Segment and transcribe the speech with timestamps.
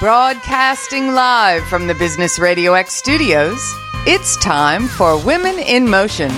[0.00, 3.60] Broadcasting live from the Business Radio X studios,
[4.06, 6.32] it's time for Women in Motion.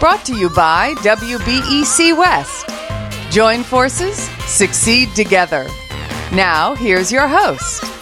[0.00, 2.66] Brought to you by WBEC West.
[3.30, 5.68] Join forces, succeed together.
[6.32, 7.95] Now, here's your host.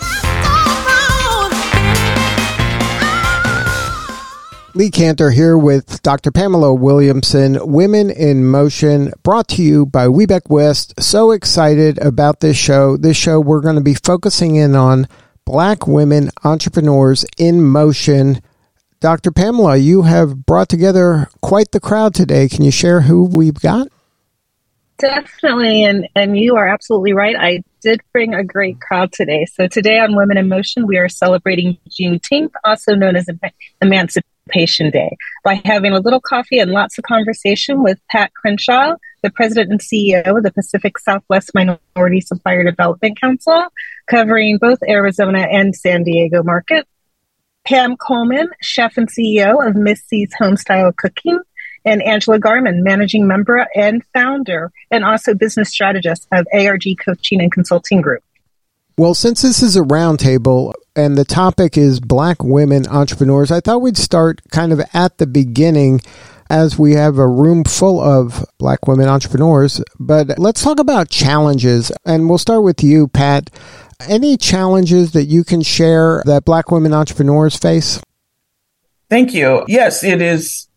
[4.76, 6.32] Lee Kantor here with Dr.
[6.32, 11.00] Pamela Williamson, Women in Motion, brought to you by WBEC West.
[11.00, 12.96] So excited about this show.
[12.96, 15.06] This show, we're going to be focusing in on
[15.44, 18.42] black women entrepreneurs in motion.
[18.98, 19.30] Dr.
[19.30, 22.48] Pamela, you have brought together quite the crowd today.
[22.48, 23.86] Can you share who we've got?
[24.98, 27.36] Definitely, and and you are absolutely right.
[27.38, 29.44] I did bring a great crowd today.
[29.44, 33.28] So today on Women in Motion, we are celebrating Juneteenth, also known as
[33.80, 38.96] Emancipation Patient Day by having a little coffee and lots of conversation with Pat Crenshaw,
[39.22, 43.64] the president and CEO of the Pacific Southwest Minority Supplier Development Council,
[44.06, 46.86] covering both Arizona and San Diego market.
[47.64, 51.40] Pam Coleman, chef and CEO of Miss C's Homestyle Cooking,
[51.86, 57.52] and Angela Garmon, managing member and founder, and also business strategist of ARG Coaching and
[57.52, 58.22] Consulting Group.
[58.96, 63.82] Well, since this is a roundtable and the topic is black women entrepreneurs, I thought
[63.82, 66.00] we'd start kind of at the beginning
[66.48, 69.82] as we have a room full of black women entrepreneurs.
[69.98, 71.90] But let's talk about challenges.
[72.04, 73.50] And we'll start with you, Pat.
[74.08, 78.00] Any challenges that you can share that black women entrepreneurs face?
[79.10, 79.64] Thank you.
[79.66, 80.68] Yes, it is.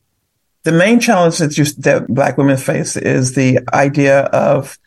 [0.64, 4.78] The main challenge that, you, that black women face is the idea of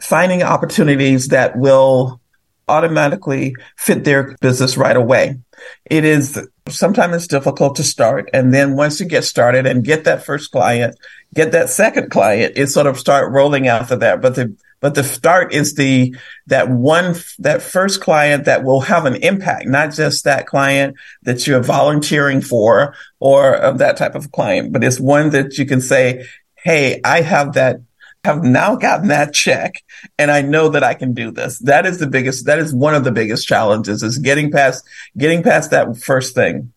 [0.00, 2.20] finding opportunities that will
[2.68, 5.38] automatically fit their business right away.
[5.86, 8.30] It is sometimes it's difficult to start.
[8.32, 10.96] And then once you get started and get that first client,
[11.34, 14.22] get that second client, it sort of start rolling after that.
[14.22, 16.14] But the, but the start is the,
[16.46, 21.46] that one, that first client that will have an impact, not just that client that
[21.46, 25.80] you're volunteering for or of that type of client, but it's one that you can
[25.80, 27.76] say, Hey, I have that
[28.24, 29.82] have now gotten that check
[30.18, 31.58] and I know that I can do this.
[31.58, 34.82] That is the biggest, that is one of the biggest challenges is getting past,
[35.18, 36.72] getting past that first thing.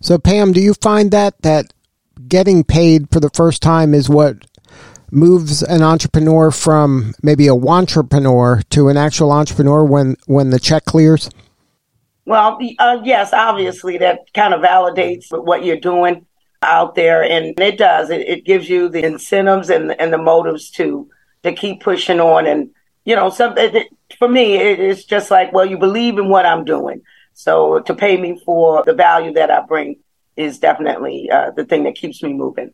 [0.00, 1.72] So Pam, do you find that, that
[2.28, 4.46] getting paid for the first time is what
[5.10, 10.84] moves an entrepreneur from maybe a entrepreneur to an actual entrepreneur when, when the check
[10.84, 11.28] clears?
[12.24, 16.26] Well, uh, yes, obviously that kind of validates what you're doing
[16.62, 18.10] out there, and it does.
[18.10, 21.08] It, it gives you the incentives and and the motives to
[21.42, 22.46] to keep pushing on.
[22.46, 22.70] And
[23.04, 26.46] you know, some it, for me, it, it's just like, well, you believe in what
[26.46, 27.02] I'm doing,
[27.34, 29.96] so to pay me for the value that I bring
[30.36, 32.72] is definitely uh, the thing that keeps me moving.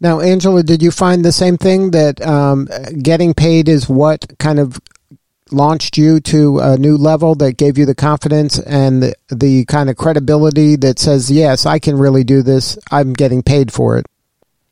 [0.00, 2.68] Now, Angela, did you find the same thing that um,
[3.02, 4.78] getting paid is what kind of
[5.50, 9.88] launched you to a new level that gave you the confidence and the, the kind
[9.88, 12.78] of credibility that says, yes, I can really do this.
[12.90, 14.06] I'm getting paid for it?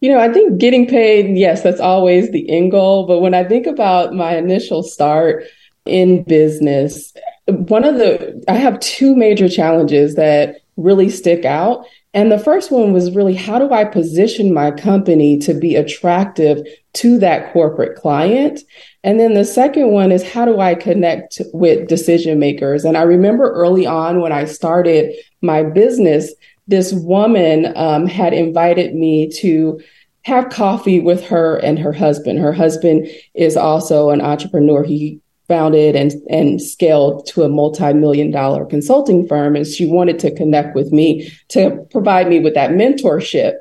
[0.00, 3.06] You know, I think getting paid, yes, that's always the end goal.
[3.06, 5.44] But when I think about my initial start
[5.86, 7.12] in business,
[7.46, 11.86] one of the, I have two major challenges that really stick out.
[12.14, 16.64] And the first one was really how do I position my company to be attractive
[16.94, 18.60] to that corporate client?
[19.02, 22.84] And then the second one is how do I connect with decision makers?
[22.84, 26.32] And I remember early on when I started my business,
[26.68, 29.80] this woman um, had invited me to
[30.22, 32.38] have coffee with her and her husband.
[32.38, 34.84] Her husband is also an entrepreneur.
[34.84, 39.56] He founded and, and scaled to a multi-million dollar consulting firm.
[39.56, 43.54] And she wanted to connect with me to provide me with that mentorship.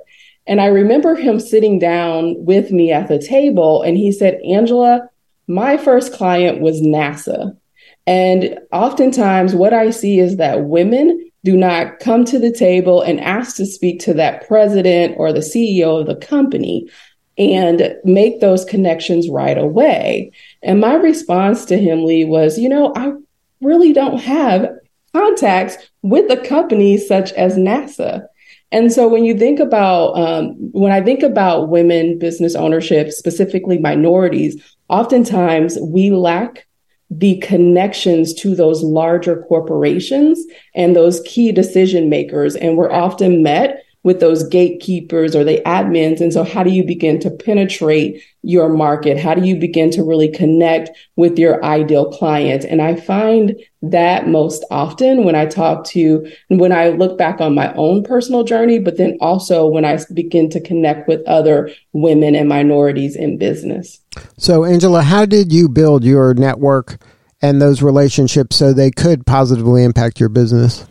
[0.45, 5.09] And I remember him sitting down with me at the table and he said, Angela,
[5.47, 7.57] my first client was NASA.
[8.05, 13.19] And oftentimes, what I see is that women do not come to the table and
[13.19, 16.89] ask to speak to that president or the CEO of the company
[17.37, 20.31] and make those connections right away.
[20.63, 23.13] And my response to him, Lee, was, you know, I
[23.61, 24.69] really don't have
[25.13, 28.25] contacts with a company such as NASA.
[28.71, 33.77] And so when you think about, um, when I think about women business ownership, specifically
[33.77, 36.65] minorities, oftentimes we lack
[37.11, 40.43] the connections to those larger corporations
[40.73, 42.55] and those key decision makers.
[42.55, 46.19] And we're often met with those gatekeepers or the admins.
[46.21, 49.17] And so, how do you begin to penetrate your market?
[49.17, 52.65] How do you begin to really connect with your ideal client?
[52.65, 57.55] And I find that most often when I talk to, when I look back on
[57.55, 62.35] my own personal journey, but then also when I begin to connect with other women
[62.35, 63.99] and minorities in business.
[64.37, 66.97] So, Angela, how did you build your network?
[67.43, 70.87] and those relationships so they could positively impact your business?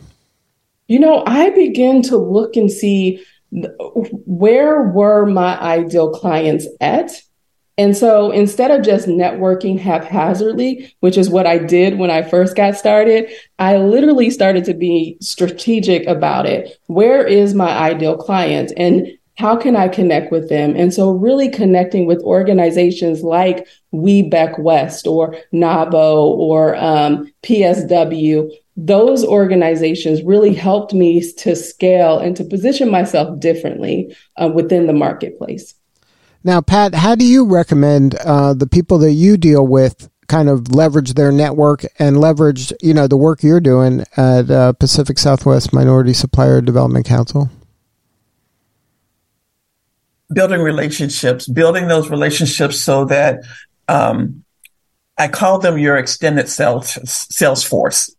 [0.93, 7.11] You know, I begin to look and see where were my ideal clients at
[7.77, 12.55] and so instead of just networking haphazardly, which is what I did when I first
[12.55, 16.77] got started, I literally started to be strategic about it.
[16.85, 18.71] Where is my ideal client?
[18.77, 20.75] And how can I connect with them?
[20.75, 24.29] And so, really connecting with organizations like We
[24.59, 32.43] West or NAWBO or um, PSW, those organizations really helped me to scale and to
[32.43, 35.75] position myself differently uh, within the marketplace.
[36.43, 40.73] Now, Pat, how do you recommend uh, the people that you deal with kind of
[40.73, 45.71] leverage their network and leverage, you know, the work you're doing at uh, Pacific Southwest
[45.73, 47.49] Minority Supplier Development Council?
[50.33, 53.43] Building relationships, building those relationships so that
[53.87, 54.43] um,
[55.17, 58.13] I call them your extended sales sales force.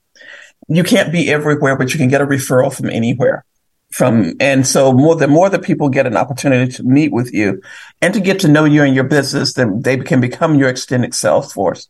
[0.68, 3.44] You can't be everywhere, but you can get a referral from anywhere.
[3.90, 7.62] From and so more the more the people get an opportunity to meet with you
[8.02, 11.14] and to get to know you and your business then they can become your extended
[11.14, 11.86] sales force.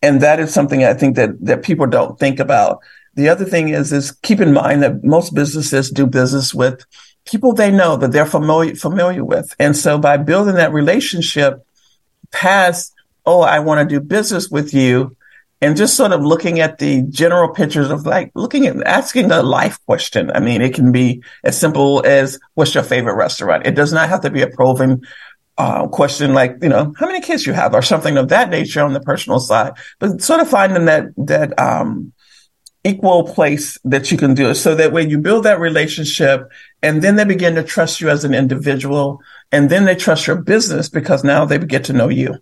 [0.00, 2.80] And that is something i think that that people don't think about.
[3.14, 6.86] The other thing is is keep in mind that most businesses do business with
[7.26, 9.54] people they know that they're familiar familiar with.
[9.58, 11.66] And so by building that relationship
[12.32, 12.94] past
[13.26, 15.16] oh i want to do business with you
[15.62, 19.42] and just sort of looking at the general pictures of like looking at asking a
[19.42, 20.32] life question.
[20.34, 23.64] I mean, it can be as simple as what's your favorite restaurant?
[23.64, 25.02] It does not have to be a proven
[25.56, 28.82] uh, question like, you know, how many kids you have or something of that nature
[28.82, 32.12] on the personal side, but sort of finding that, that, um,
[32.84, 36.50] equal place that you can do it so that when you build that relationship
[36.82, 39.20] and then they begin to trust you as an individual
[39.52, 42.34] and then they trust your business because now they get to know you.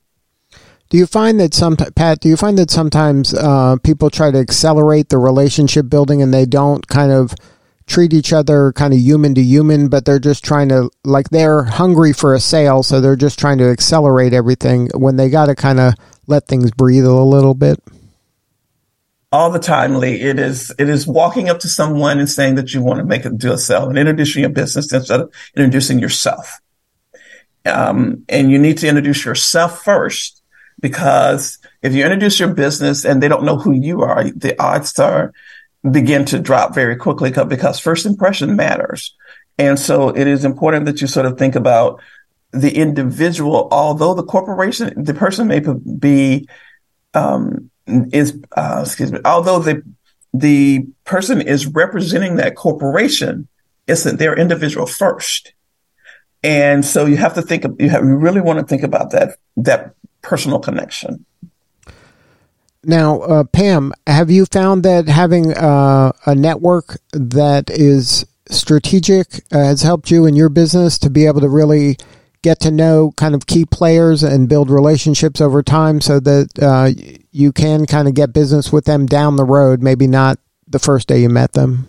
[0.90, 2.18] Do you find that some Pat?
[2.18, 6.46] Do you find that sometimes uh, people try to accelerate the relationship building and they
[6.46, 7.32] don't kind of
[7.86, 11.62] treat each other kind of human to human, but they're just trying to like they're
[11.62, 15.54] hungry for a sale, so they're just trying to accelerate everything when they got to
[15.54, 15.94] kind of
[16.26, 17.80] let things breathe a little bit.
[19.30, 20.20] All the time, Lee.
[20.20, 23.24] It is it is walking up to someone and saying that you want to make
[23.24, 26.58] a do a sale and introducing your business instead of introducing yourself.
[27.64, 30.39] Um, and you need to introduce yourself first
[30.80, 34.98] because if you introduce your business and they don't know who you are, the odds
[34.98, 35.32] are
[35.88, 39.14] begin to drop very quickly because first impression matters.
[39.58, 42.00] And so it is important that you sort of think about
[42.52, 46.48] the individual, although the corporation, the person may be,
[47.14, 49.82] um, is, uh, excuse me, although the,
[50.34, 53.48] the person is representing that corporation,
[53.86, 55.52] it's that they're individual first.
[56.42, 59.36] And so you have to think, you, have, you really want to think about that,
[59.58, 61.24] that personal connection.
[62.82, 69.58] Now, uh, Pam, have you found that having uh, a network that is strategic uh,
[69.58, 71.96] has helped you in your business to be able to really
[72.42, 76.90] get to know kind of key players and build relationships over time so that uh,
[77.30, 81.06] you can kind of get business with them down the road, maybe not the first
[81.06, 81.86] day you met them?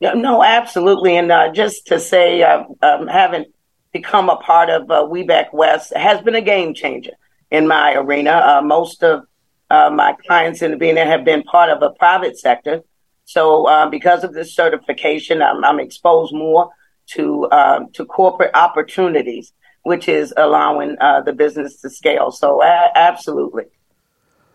[0.00, 1.16] Yeah, no, absolutely.
[1.16, 3.46] And uh, just to say, uh, um, having
[3.94, 7.12] become a part of uh, WBEC West has been a game changer
[7.50, 8.32] in my arena.
[8.32, 9.24] Uh, most of
[9.70, 12.82] uh, my clients in the arena have been part of a private sector.
[13.24, 16.70] So uh, because of this certification, I'm, I'm exposed more
[17.14, 19.52] to um, to corporate opportunities,
[19.84, 22.30] which is allowing uh, the business to scale.
[22.32, 23.64] So absolutely.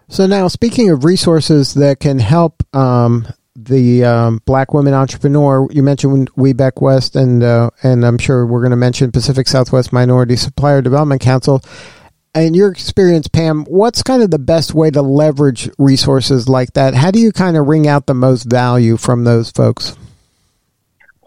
[0.10, 3.28] So now, speaking of resources that can help um,
[3.66, 5.68] the um, Black Women Entrepreneur.
[5.72, 9.92] You mentioned WBEC West, and uh, and I'm sure we're going to mention Pacific Southwest
[9.92, 11.62] Minority Supplier Development Council.
[12.36, 16.94] In your experience, Pam, what's kind of the best way to leverage resources like that?
[16.94, 19.98] How do you kind of wring out the most value from those folks?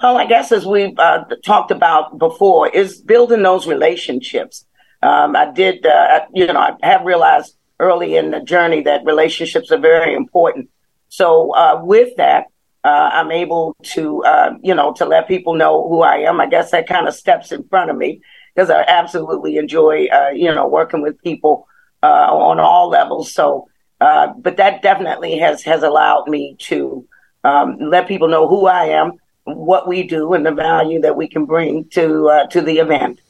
[0.01, 4.65] Well, I guess as we've uh, talked about before, is building those relationships.
[5.03, 9.73] Um, I did, uh, you know, I have realized early in the journey that relationships
[9.73, 10.71] are very important
[11.13, 12.47] so uh, with that,
[12.85, 16.41] uh, I'm able to, uh, you know, to let people know who I am.
[16.41, 18.23] I guess that kind of steps in front of me
[18.55, 21.69] because I absolutely enjoy, uh, you know, working with people
[22.03, 23.31] uh, on all levels.
[23.31, 23.69] So,
[24.01, 27.07] uh, but that definitely has has allowed me to
[27.45, 29.13] um, let people know who I am,
[29.45, 33.21] what we do, and the value that we can bring to to the event.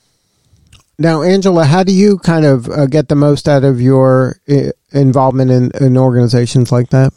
[1.00, 4.36] Now, Angela, how do you kind of get the most out of your
[4.92, 7.12] involvement in, in organizations like that?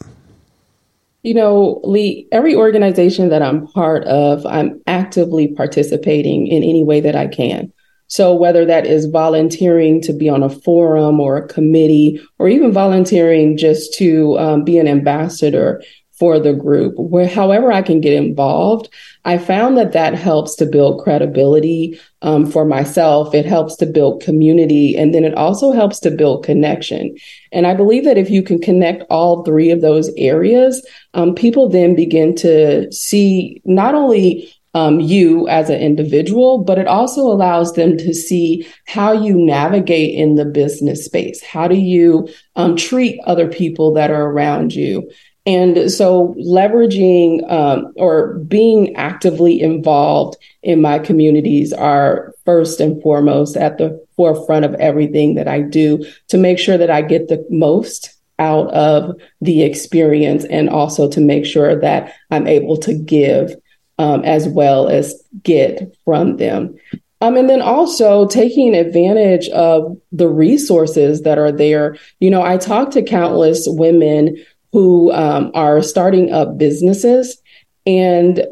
[1.25, 7.01] You know, Lee, every organization that I'm part of, I'm actively participating in any way
[7.01, 7.73] that I can.
[8.05, 12.71] So, whether that is volunteering to be on a forum or a committee, or even
[12.71, 15.81] volunteering just to um, be an ambassador
[16.17, 18.89] for the group, where however I can get involved,
[19.25, 23.33] I found that that helps to build credibility um, for myself.
[23.33, 27.15] It helps to build community, and then it also helps to build connection.
[27.51, 31.69] And I believe that if you can connect all three of those areas, um, people
[31.69, 37.73] then begin to see not only um, you as an individual, but it also allows
[37.73, 41.41] them to see how you navigate in the business space.
[41.41, 45.09] How do you um, treat other people that are around you?
[45.45, 53.55] And so, leveraging um, or being actively involved in my communities are first and foremost
[53.55, 57.45] at the forefront of everything that I do to make sure that I get the
[57.49, 63.55] most out of the experience and also to make sure that I'm able to give
[63.97, 66.75] um, as well as get from them.
[67.21, 71.97] Um, and then also taking advantage of the resources that are there.
[72.19, 74.37] You know, I talk to countless women
[74.75, 77.41] who um, are starting up businesses
[77.85, 78.45] and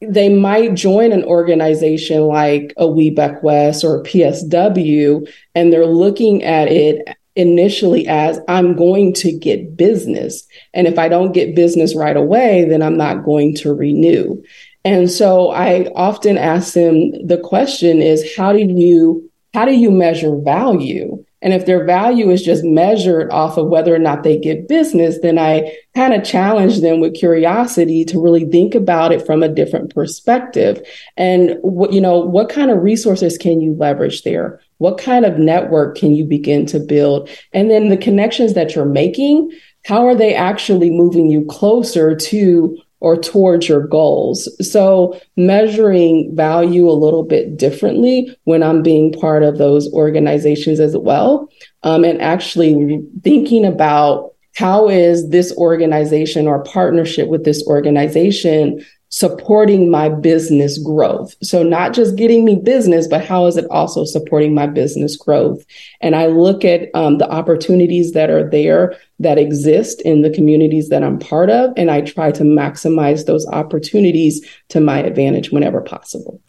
[0.00, 6.44] they might join an organization like a WBEC West or a PSW, and they're looking
[6.44, 10.46] at it initially as I'm going to get business.
[10.72, 14.40] And if I don't get business right away, then I'm not going to renew.
[14.84, 19.90] And so I often ask them the question is how do you how do you
[19.90, 21.24] measure value?
[21.44, 25.20] And if their value is just measured off of whether or not they get business,
[25.20, 29.48] then I kind of challenge them with curiosity to really think about it from a
[29.48, 30.80] different perspective.
[31.18, 34.60] And what, you know, what kind of resources can you leverage there?
[34.78, 37.28] What kind of network can you begin to build?
[37.52, 39.52] And then the connections that you're making,
[39.84, 44.48] how are they actually moving you closer to or towards your goals.
[44.66, 50.96] So measuring value a little bit differently when I'm being part of those organizations as
[50.96, 51.48] well.
[51.82, 58.84] Um, and actually thinking about how is this organization or partnership with this organization
[59.14, 61.36] supporting my business growth.
[61.40, 65.64] So not just getting me business, but how is it also supporting my business growth?
[66.00, 70.88] And I look at um, the opportunities that are there that exist in the communities
[70.88, 75.80] that I'm part of, and I try to maximize those opportunities to my advantage whenever
[75.80, 76.42] possible.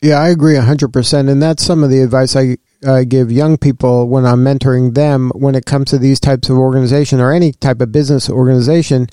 [0.00, 1.28] Yeah, I agree 100%.
[1.28, 5.32] And that's some of the advice I, I give young people when I'm mentoring them
[5.34, 9.08] when it comes to these types of organization or any type of business organization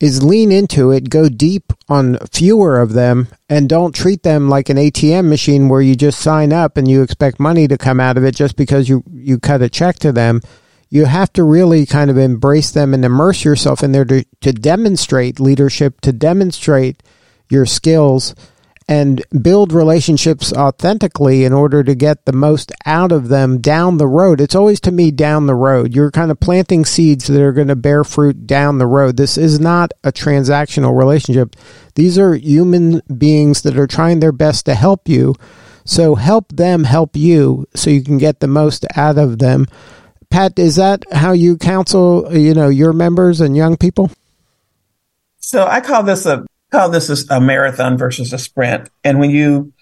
[0.00, 4.70] is lean into it, go deep on fewer of them, and don't treat them like
[4.70, 8.16] an ATM machine where you just sign up and you expect money to come out
[8.16, 10.40] of it just because you, you cut a check to them.
[10.88, 14.52] You have to really kind of embrace them and immerse yourself in there to, to
[14.52, 17.02] demonstrate leadership, to demonstrate
[17.50, 18.34] your skills
[18.90, 24.06] and build relationships authentically in order to get the most out of them down the
[24.08, 24.40] road.
[24.40, 25.94] It's always to me down the road.
[25.94, 29.16] You're kind of planting seeds that are going to bear fruit down the road.
[29.16, 31.54] This is not a transactional relationship.
[31.94, 35.36] These are human beings that are trying their best to help you.
[35.84, 39.66] So help them help you so you can get the most out of them.
[40.30, 44.10] Pat, is that how you counsel, you know, your members and young people?
[45.38, 48.88] So I call this a call this is a marathon versus a sprint.
[49.04, 49.72] And when you,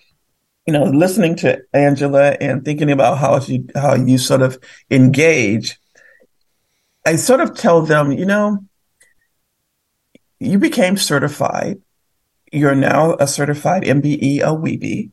[0.66, 4.58] you know, listening to Angela and thinking about how you how you sort of
[4.90, 5.78] engage,
[7.06, 8.64] I sort of tell them, you know,
[10.40, 11.80] you became certified.
[12.50, 15.10] You're now a certified MBE, a WBE.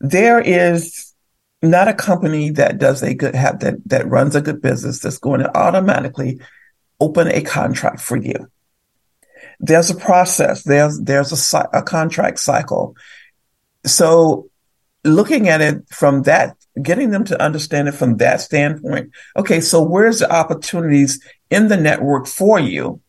[0.00, 1.14] There is
[1.62, 5.18] not a company that does a good have that that runs a good business that's
[5.18, 6.40] going to automatically
[7.00, 8.48] open a contract for you
[9.66, 10.62] there's a process.
[10.62, 12.96] There's there's a, a contract cycle.
[13.86, 14.50] So
[15.04, 19.10] looking at it from that, getting them to understand it from that standpoint.
[19.36, 23.00] Okay, so where's the opportunities in the network for you?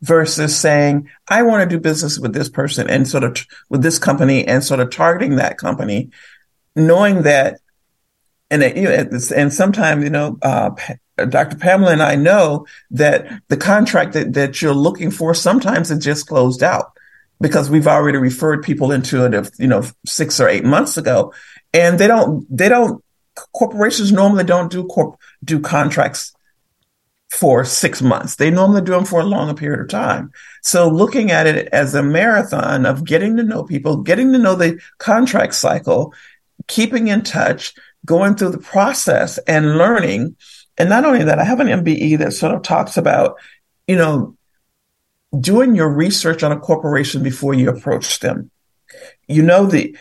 [0.00, 3.82] Versus saying, I want to do business with this person and sort of t- with
[3.82, 6.10] this company and sort of targeting that company,
[6.76, 7.58] knowing that
[8.50, 10.70] and you know, and sometimes you know uh,
[11.28, 11.56] Dr.
[11.56, 16.28] Pamela and I know that the contract that, that you're looking for sometimes it just
[16.28, 16.92] closed out
[17.40, 21.32] because we've already referred people into it, you know, six or eight months ago,
[21.72, 23.02] and they don't they don't
[23.52, 26.34] corporations normally don't do corp do contracts
[27.30, 28.36] for six months.
[28.36, 30.32] They normally do them for a longer period of time.
[30.62, 34.54] So looking at it as a marathon of getting to know people, getting to know
[34.54, 36.14] the contract cycle,
[36.68, 37.74] keeping in touch,
[38.04, 40.36] going through the process and learning
[40.78, 43.36] and not only that, I have an MBE that sort of talks about,
[43.88, 44.36] you know,
[45.38, 48.50] doing your research on a corporation before you approach them.
[49.26, 49.96] You know, the,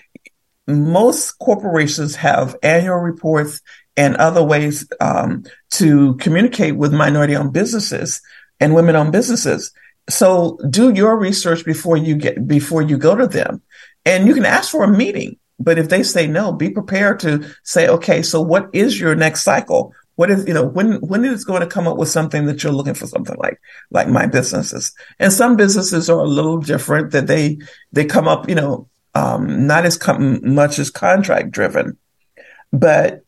[0.67, 3.61] most corporations have annual reports
[3.97, 8.21] and other ways um, to communicate with minority owned businesses
[8.59, 9.71] and women owned businesses.
[10.09, 13.61] So do your research before you get before you go to them.
[14.05, 15.37] And you can ask for a meeting.
[15.59, 19.43] But if they say no, be prepared to say, okay, so what is your next
[19.43, 19.93] cycle?
[20.15, 22.73] What is, you know, when, when is going to come up with something that you're
[22.73, 23.59] looking for something like,
[23.91, 24.91] like my businesses?
[25.19, 27.59] And some businesses are a little different that they,
[27.91, 31.97] they come up, you know, um, not as com- much as contract driven,
[32.71, 33.23] but,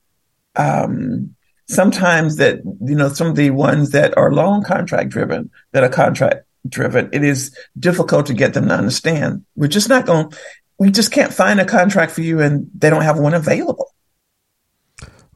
[0.56, 1.36] um,
[1.68, 5.90] sometimes that, you know, some of the ones that are long contract driven, that are
[5.90, 9.46] contract driven, it is difficult to get them to understand.
[9.56, 10.34] We're just not going,
[10.80, 13.94] we just can't find a contract for you and they don't have one available.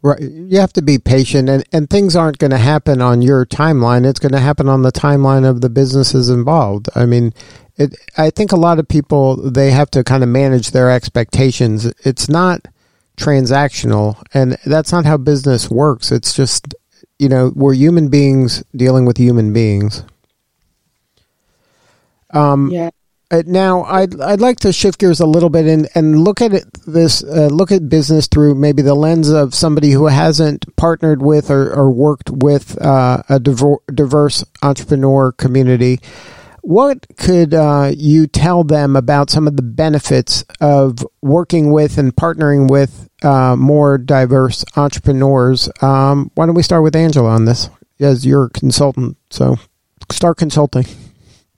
[0.01, 0.21] Right.
[0.21, 4.05] You have to be patient and, and things aren't going to happen on your timeline.
[4.05, 6.89] It's going to happen on the timeline of the businesses involved.
[6.95, 7.33] I mean,
[7.77, 11.85] it, I think a lot of people, they have to kind of manage their expectations.
[12.05, 12.67] It's not
[13.17, 16.11] transactional and that's not how business works.
[16.11, 16.73] It's just,
[17.19, 20.03] you know, we're human beings dealing with human beings.
[22.31, 22.89] Um, yeah.
[23.33, 26.53] Uh, now, I'd I'd like to shift gears a little bit and, and look at
[26.53, 31.19] it, this uh, look at business through maybe the lens of somebody who hasn't partnered
[31.19, 35.99] with or, or worked with uh, a diverse entrepreneur community.
[36.61, 42.15] What could uh, you tell them about some of the benefits of working with and
[42.15, 45.69] partnering with uh, more diverse entrepreneurs?
[45.81, 49.17] Um, why don't we start with Angela on this as your consultant?
[49.31, 49.57] So,
[50.11, 50.85] start consulting.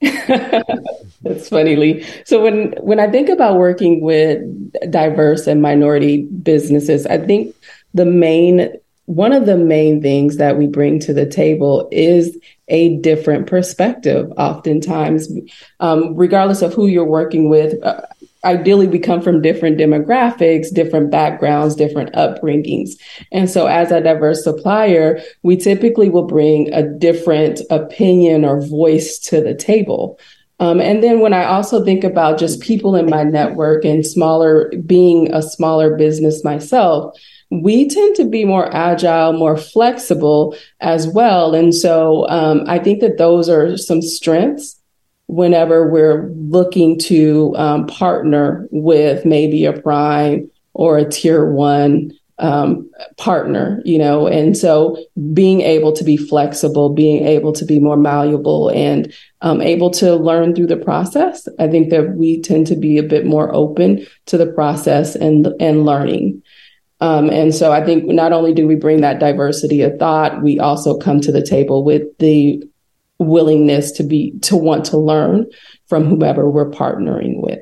[1.22, 2.06] That's funny, Lee.
[2.24, 4.42] So when when I think about working with
[4.90, 7.54] diverse and minority businesses, I think
[7.94, 8.72] the main
[9.06, 12.36] one of the main things that we bring to the table is
[12.68, 14.30] a different perspective.
[14.36, 15.28] Oftentimes,
[15.80, 18.02] um, regardless of who you're working with, uh,
[18.46, 22.90] ideally we come from different demographics, different backgrounds, different upbringings.
[23.32, 29.18] And so as a diverse supplier, we typically will bring a different opinion or voice
[29.18, 30.18] to the table.
[30.58, 34.72] Um, and then when I also think about just people in my network and smaller,
[34.86, 37.14] being a smaller business myself,
[37.50, 41.54] we tend to be more agile, more flexible as well.
[41.54, 44.75] And so um, I think that those are some strengths
[45.26, 52.90] whenever we're looking to um, partner with maybe a prime or a tier one um,
[53.16, 57.96] partner, you know, and so being able to be flexible, being able to be more
[57.96, 61.48] malleable and um, able to learn through the process.
[61.58, 65.48] I think that we tend to be a bit more open to the process and
[65.60, 66.42] and learning.
[67.00, 70.58] Um, and so I think not only do we bring that diversity of thought, we
[70.58, 72.62] also come to the table with the
[73.18, 75.46] willingness to be to want to learn
[75.86, 77.60] from whomever we're partnering with.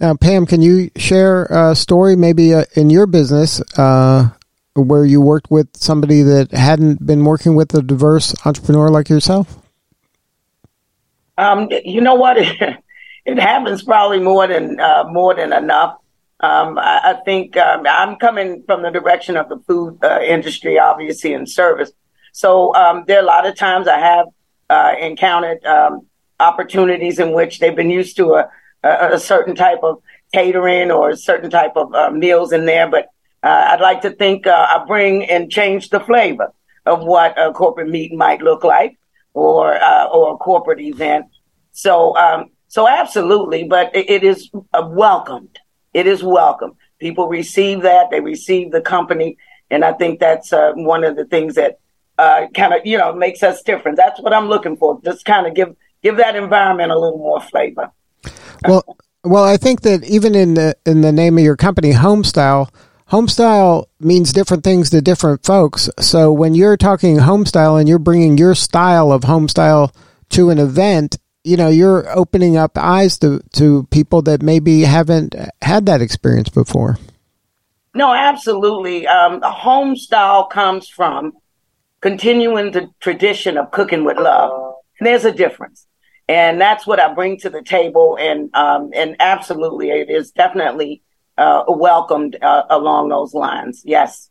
[0.00, 4.30] Now, Pam, can you share a story maybe uh, in your business uh,
[4.74, 9.58] where you worked with somebody that hadn't been working with a diverse entrepreneur like yourself?
[11.36, 12.38] Um, you know what?
[13.26, 15.96] it happens probably more than uh, more than enough.
[16.40, 20.78] Um, I, I, think um, I'm coming from the direction of the food uh, industry,
[20.78, 21.92] obviously, and service.
[22.32, 24.26] So um, there are a lot of times I have
[24.68, 26.06] uh, encountered um,
[26.38, 28.50] opportunities in which they've been used to a,
[28.82, 30.00] a, a certain type of
[30.32, 32.88] catering or a certain type of uh, meals in there.
[32.88, 33.08] But
[33.42, 36.52] uh, I'd like to think uh, I bring and change the flavor
[36.86, 38.98] of what a corporate meeting might look like
[39.34, 41.26] or uh, or a corporate event.
[41.72, 45.58] So um, so absolutely, but it, it is uh, welcomed.
[45.92, 46.76] It is welcome.
[47.00, 48.10] People receive that.
[48.10, 49.36] They receive the company,
[49.70, 51.80] and I think that's one of the things that
[52.54, 53.96] kind of you know makes us different.
[53.96, 55.00] That's what I'm looking for.
[55.02, 57.90] Just kind of give give that environment a little more flavor.
[58.66, 58.84] Well,
[59.24, 62.68] well, I think that even in the in the name of your company, Homestyle,
[63.10, 65.90] Homestyle means different things to different folks.
[65.98, 69.94] So when you're talking Homestyle and you're bringing your style of Homestyle
[70.30, 75.34] to an event, you know, you're opening up eyes to to people that maybe haven't
[75.62, 76.98] had that experience before.
[77.94, 79.06] No, absolutely.
[79.06, 81.32] Um, Homestyle comes from
[82.00, 84.74] continuing the tradition of cooking with love.
[84.98, 85.86] And there's a difference
[86.30, 88.16] and that's what I bring to the table.
[88.18, 91.02] And um, and absolutely, it is definitely
[91.36, 93.82] uh, welcomed uh, along those lines.
[93.84, 94.30] Yes.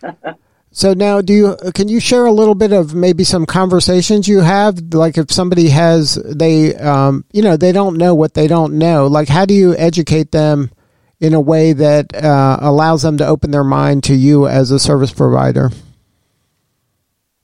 [0.70, 4.38] so now, do you can you share a little bit of maybe some conversations you
[4.38, 4.94] have?
[4.94, 9.08] Like if somebody has they um, you know they don't know what they don't know.
[9.08, 10.70] Like how do you educate them?
[11.18, 14.78] In a way that uh, allows them to open their mind to you as a
[14.80, 15.70] service provider.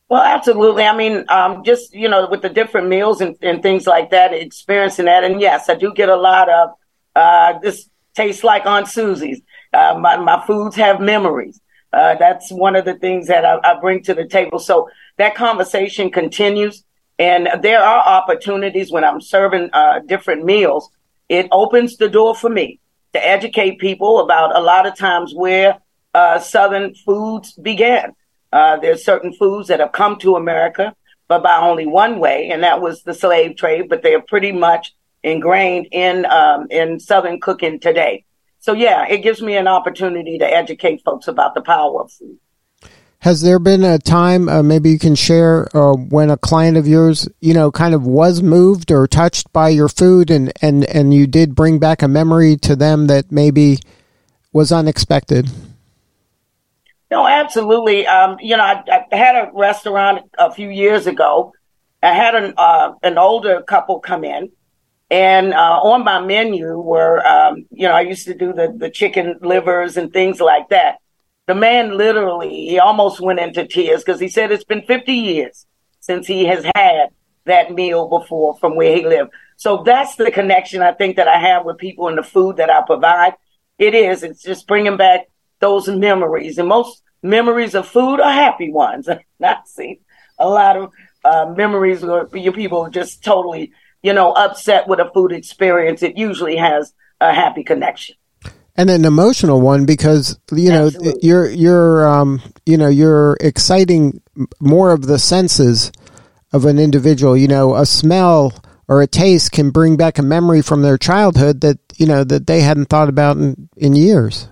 [0.09, 0.85] Well, absolutely.
[0.85, 4.33] I mean, um, just you know, with the different meals and, and things like that,
[4.33, 6.71] experiencing that, and yes, I do get a lot of
[7.15, 9.41] uh, this tastes like Aunt Susie's.
[9.73, 11.61] Uh, my, my foods have memories.
[11.93, 14.59] Uh, that's one of the things that I, I, bring to the table.
[14.59, 16.85] So that conversation continues.
[17.19, 20.91] And there are opportunities when I'm serving uh, different meals.
[21.29, 22.79] It opens the door for me
[23.15, 25.79] to educate people about a lot of times where
[26.15, 28.15] uh, Southern foods began.
[28.53, 30.95] Uh, there's certain foods that have come to America,
[31.29, 33.89] but by only one way, and that was the slave trade.
[33.89, 38.25] But they are pretty much ingrained in um, in Southern cooking today.
[38.61, 42.39] So yeah, it gives me an opportunity to educate folks about the power of food.
[43.21, 46.87] Has there been a time, uh, maybe you can share, uh, when a client of
[46.87, 51.13] yours, you know, kind of was moved or touched by your food, and and and
[51.13, 53.79] you did bring back a memory to them that maybe
[54.53, 55.51] was unexpected?
[57.11, 58.07] No, absolutely.
[58.07, 61.53] Um, you know, I, I, had a restaurant a few years ago.
[62.03, 64.53] I had an uh, an older couple come in,
[65.11, 68.91] and uh, on my menu were, um, you know, I used to do the the
[68.91, 70.99] chicken livers and things like that.
[71.47, 75.65] The man literally, he almost went into tears because he said it's been 50 years
[76.01, 77.09] since he has had
[77.47, 79.31] that meal before from where he lived.
[79.57, 82.69] So that's the connection I think that I have with people and the food that
[82.69, 83.33] I provide.
[83.79, 84.23] It is.
[84.23, 85.29] It's just bringing back
[85.61, 86.59] those memories.
[86.59, 89.09] And most memories of food are happy ones.
[89.09, 89.99] I've not seen
[90.39, 90.93] a lot of
[91.25, 96.03] uh, memories where your people just totally, you know, upset with a food experience.
[96.03, 98.17] It usually has a happy connection.
[98.77, 101.29] And an emotional one because you know Absolutely.
[101.29, 104.23] you're you're um, you know you're exciting
[104.61, 105.91] more of the senses
[106.53, 107.37] of an individual.
[107.37, 108.55] You know, a smell
[108.87, 112.47] or a taste can bring back a memory from their childhood that you know that
[112.47, 114.47] they hadn't thought about in, in years.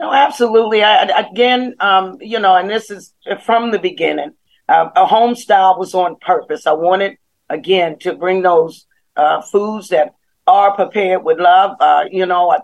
[0.00, 0.82] No, absolutely.
[0.84, 3.12] I, again, um, you know, and this is
[3.44, 4.32] from the beginning.
[4.68, 6.66] Uh, a home style was on purpose.
[6.66, 7.16] I wanted,
[7.48, 10.14] again, to bring those uh, foods that
[10.46, 11.76] are prepared with love.
[11.80, 12.58] Uh, you know, I,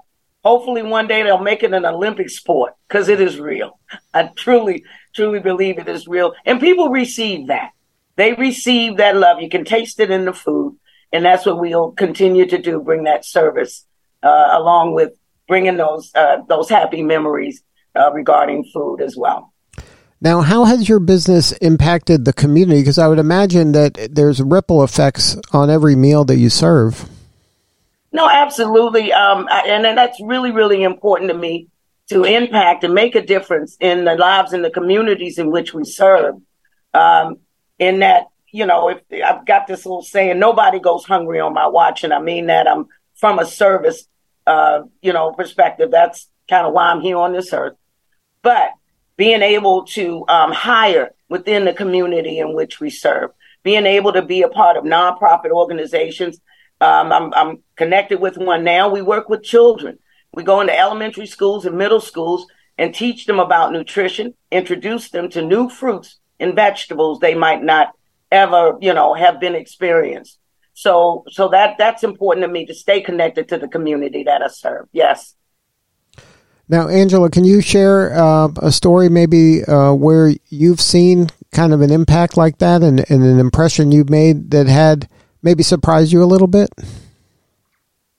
[0.45, 3.81] hopefully one day they'll make it an Olympic sport because it is real.
[4.13, 6.35] I truly, truly believe it is real.
[6.45, 7.71] And people receive that.
[8.17, 9.41] They receive that love.
[9.41, 10.79] You can taste it in the food.
[11.13, 13.87] And that's what we'll continue to do, bring that service
[14.23, 15.13] uh, along with
[15.49, 17.63] bringing those uh, those happy memories
[17.97, 19.53] uh, regarding food as well.
[20.21, 22.81] Now, how has your business impacted the community?
[22.81, 27.09] Because I would imagine that there's ripple effects on every meal that you serve.
[28.11, 31.69] No, absolutely, um, and, and that's really, really important to me
[32.09, 35.85] to impact and make a difference in the lives and the communities in which we
[35.85, 36.37] serve.
[36.93, 37.39] Um,
[37.79, 41.67] in that, you know, if I've got this little saying, nobody goes hungry on my
[41.67, 44.07] watch, and I mean that I'm from a service
[44.47, 45.91] uh, you know, perspective.
[45.91, 47.77] That's kind of why I'm here on this earth.
[48.43, 48.71] But
[49.17, 53.31] being able to um, hire within the community in which we serve,
[53.63, 56.41] being able to be a part of nonprofit organizations.
[56.81, 58.89] Um, I'm, I'm connected with one now.
[58.89, 59.99] We work with children.
[60.33, 65.29] We go into elementary schools and middle schools and teach them about nutrition, introduce them
[65.31, 67.93] to new fruits and vegetables they might not
[68.31, 70.39] ever, you know, have been experienced.
[70.75, 74.49] So so that that's important to me to stay connected to the community that I
[74.49, 74.89] serve.
[74.93, 75.35] Yes.
[76.69, 81.83] Now, Angela, can you share uh, a story maybe uh, where you've seen kind of
[81.83, 85.09] an impact like that and, and an impression you've made that had
[85.43, 86.71] maybe surprised you a little bit?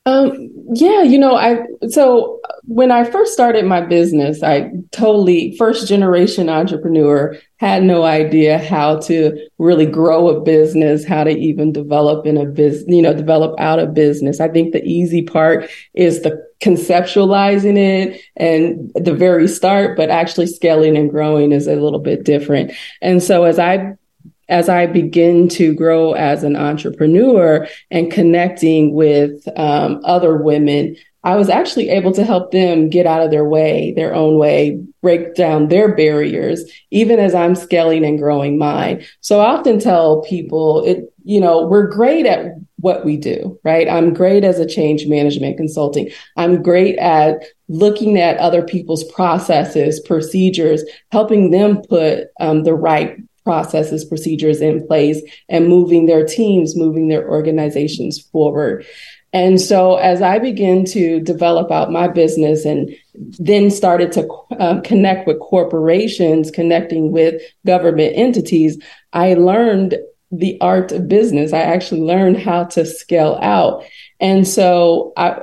[0.07, 5.87] Um, yeah, you know, I so when I first started my business, I totally first
[5.87, 12.27] generation entrepreneur had no idea how to really grow a business, how to even develop
[12.27, 14.39] in a business, you know, develop out a business.
[14.39, 20.47] I think the easy part is the conceptualizing it and the very start, but actually
[20.47, 22.71] scaling and growing is a little bit different.
[23.01, 23.95] And so as I
[24.49, 31.36] as I begin to grow as an entrepreneur and connecting with um, other women, I
[31.36, 35.34] was actually able to help them get out of their way, their own way, break
[35.34, 39.03] down their barriers, even as I'm scaling and growing mine.
[39.21, 43.89] So I often tell people, it, you know, we're great at what we do, right?
[43.89, 46.12] I'm great as a change management consulting.
[46.38, 53.17] I'm great at looking at other people's processes, procedures, helping them put um, the right
[53.45, 58.86] processes, procedures in place, and moving their teams, moving their organizations forward.
[59.31, 64.27] And so, as I began to develop out my business and then started to
[64.60, 68.81] uh, connect with corporations, connecting with government entities,
[69.13, 69.97] I learned
[70.31, 71.53] the art of business.
[71.53, 73.84] I actually learned how to scale out.
[74.19, 75.41] And so, I,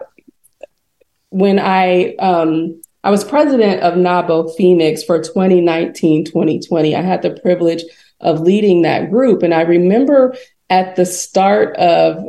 [1.28, 6.94] when I um, I was president of NAWBO Phoenix for 2019 2020.
[6.94, 7.82] I had the privilege
[8.20, 9.42] of leading that group.
[9.42, 10.36] And I remember
[10.70, 12.24] at the start of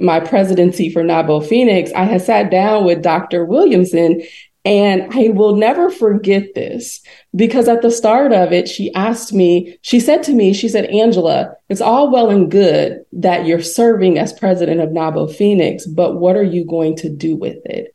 [0.00, 3.44] my presidency for NAWBO Phoenix, I had sat down with Dr.
[3.44, 4.22] Williamson
[4.64, 7.02] and I will never forget this
[7.36, 10.86] because at the start of it, she asked me, she said to me, she said,
[10.86, 16.14] Angela, it's all well and good that you're serving as president of NAWBO Phoenix, but
[16.14, 17.93] what are you going to do with it?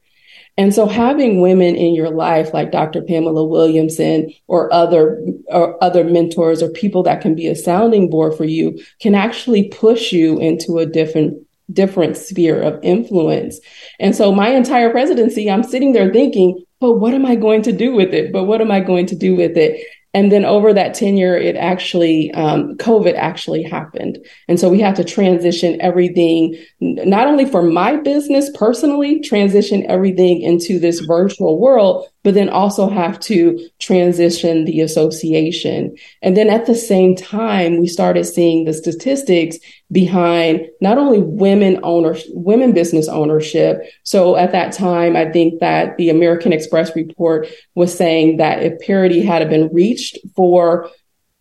[0.60, 3.02] And so having women in your life like Dr.
[3.02, 8.36] Pamela Williamson or other or other mentors or people that can be a sounding board
[8.36, 11.42] for you can actually push you into a different
[11.72, 13.62] different sphere of influence.
[14.02, 17.72] And so my entire presidency, I'm sitting there thinking, but what am I going to
[17.72, 18.34] do with it?
[18.34, 19.82] But what am I going to do with it?
[20.14, 24.18] And then over that tenure, it actually, um, COVID actually happened.
[24.48, 30.42] And so we had to transition everything, not only for my business personally, transition everything
[30.42, 35.96] into this virtual world, but then also have to transition the association.
[36.22, 39.58] And then at the same time, we started seeing the statistics
[39.92, 43.82] behind not only women owners, women business ownership.
[44.04, 48.80] So at that time, I think that the American Express report was saying that if
[48.82, 50.90] parity had been reached for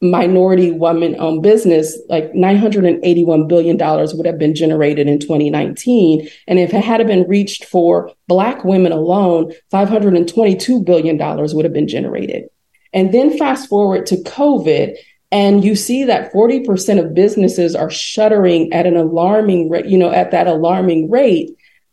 [0.01, 6.29] minority women owned business, like $981 billion would have been generated in 2019.
[6.47, 11.89] And if it had been reached for Black women alone, $522 billion would have been
[11.89, 12.45] generated.
[12.93, 14.97] And then fast forward to COVID,
[15.31, 20.11] and you see that 40% of businesses are shuttering at an alarming rate, you know,
[20.11, 21.51] at that alarming rate.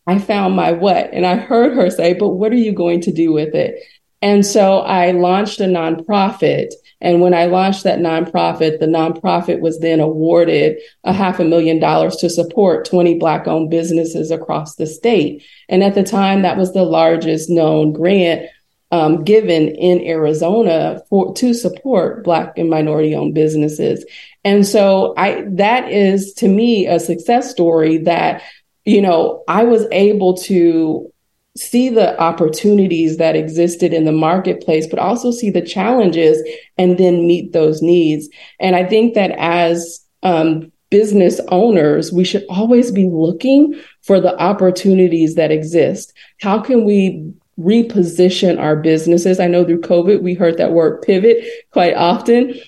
[0.08, 1.10] I found my what?
[1.12, 3.76] And I heard her say, but what are you going to do with it?
[4.22, 6.72] And so I launched a nonprofit
[7.02, 11.80] and when I launched that nonprofit, the nonprofit was then awarded a half a million
[11.80, 15.44] dollars to support 20 Black owned businesses across the state.
[15.68, 18.50] And at the time, that was the largest known grant
[18.96, 24.06] um, given in Arizona for to support Black and minority owned businesses.
[24.46, 28.42] And so I that is to me a success story that
[28.86, 31.12] you know I was able to
[31.58, 36.42] see the opportunities that existed in the marketplace, but also see the challenges
[36.78, 38.30] and then meet those needs.
[38.62, 44.38] And I think that as um, business owners, we should always be looking for the
[44.38, 46.14] opportunities that exist.
[46.42, 49.40] How can we reposition our businesses?
[49.40, 52.60] I know through COVID, we heard that word pivot quite often.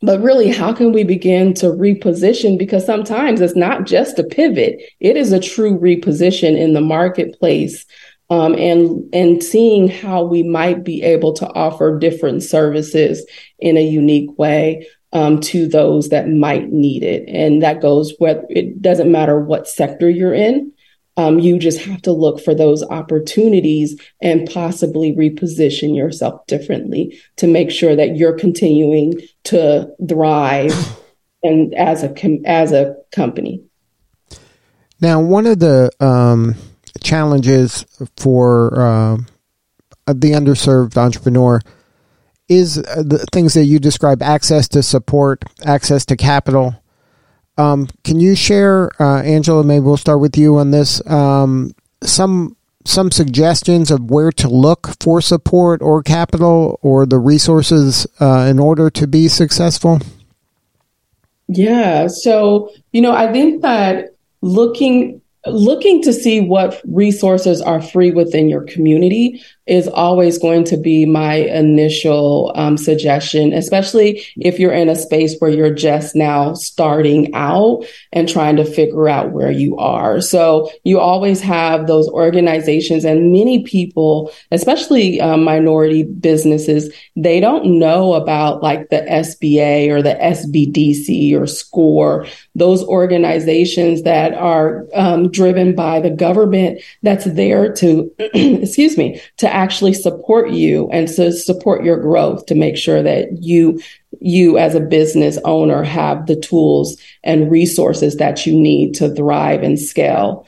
[0.00, 2.58] But really, how can we begin to reposition?
[2.58, 7.86] Because sometimes it's not just a pivot, it is a true reposition in the marketplace
[8.30, 13.26] um, and and seeing how we might be able to offer different services
[13.58, 17.24] in a unique way um, to those that might need it.
[17.28, 20.72] And that goes whether it doesn't matter what sector you're in.
[21.16, 27.46] Um, you just have to look for those opportunities and possibly reposition yourself differently to
[27.46, 30.74] make sure that you're continuing to thrive
[31.42, 33.62] and as a as a company.
[35.00, 36.56] Now, one of the um
[37.02, 37.84] challenges
[38.16, 39.16] for uh,
[40.06, 41.60] the underserved entrepreneur
[42.48, 46.74] is uh, the things that you describe access to support, access to capital.
[47.56, 49.62] Um, can you share, uh, Angela?
[49.62, 51.04] Maybe we'll start with you on this.
[51.08, 58.06] Um, some some suggestions of where to look for support or capital or the resources
[58.20, 60.00] uh, in order to be successful.
[61.48, 62.08] Yeah.
[62.08, 68.48] So you know, I think that looking looking to see what resources are free within
[68.48, 74.90] your community is always going to be my initial um, suggestion, especially if you're in
[74.90, 79.76] a space where you're just now starting out and trying to figure out where you
[79.78, 80.20] are.
[80.20, 87.78] So you always have those organizations and many people, especially um, minority businesses, they don't
[87.78, 95.30] know about like the SBA or the SBDC or SCORE, those organizations that are um,
[95.30, 101.32] driven by the government that's there to, excuse me, to actually support you and to
[101.32, 103.80] support your growth to make sure that you
[104.20, 109.62] you as a business owner have the tools and resources that you need to thrive
[109.62, 110.46] and scale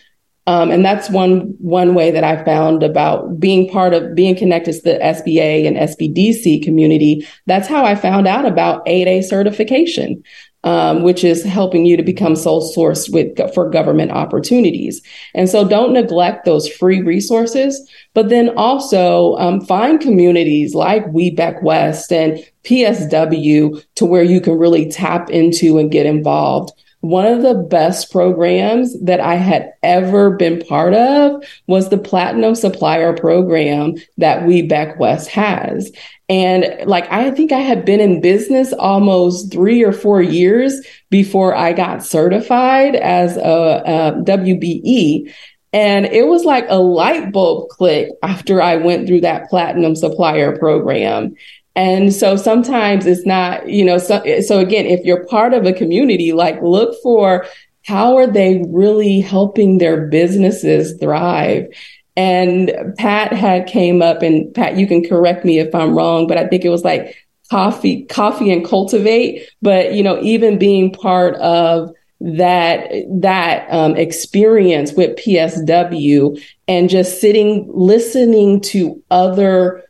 [0.48, 4.74] um, and that's one one way that I found about being part of being connected
[4.74, 7.26] to the SBA and SBDC community.
[7.46, 10.22] That's how I found out about 8A certification
[10.64, 15.00] um, which is helping you to become sole source with for government opportunities.
[15.34, 21.62] And so, don't neglect those free resources, but then also um, find communities like WBEC
[21.62, 26.72] West and PSW to where you can really tap into and get involved.
[27.06, 32.56] One of the best programs that I had ever been part of was the Platinum
[32.56, 35.92] Supplier Program that WBEC West has.
[36.28, 41.54] And like, I think I had been in business almost three or four years before
[41.54, 45.32] I got certified as a, a WBE.
[45.72, 50.58] And it was like a light bulb click after I went through that platinum supplier
[50.58, 51.36] program.
[51.76, 55.74] And so sometimes it's not, you know, so, so again, if you're part of a
[55.74, 57.46] community, like look for
[57.84, 61.68] how are they really helping their businesses thrive?
[62.16, 66.38] And Pat had came up and Pat, you can correct me if I'm wrong, but
[66.38, 67.14] I think it was like
[67.50, 69.46] coffee, coffee and cultivate.
[69.60, 77.20] But, you know, even being part of that that um, experience with PSW and just
[77.20, 79.84] sitting listening to other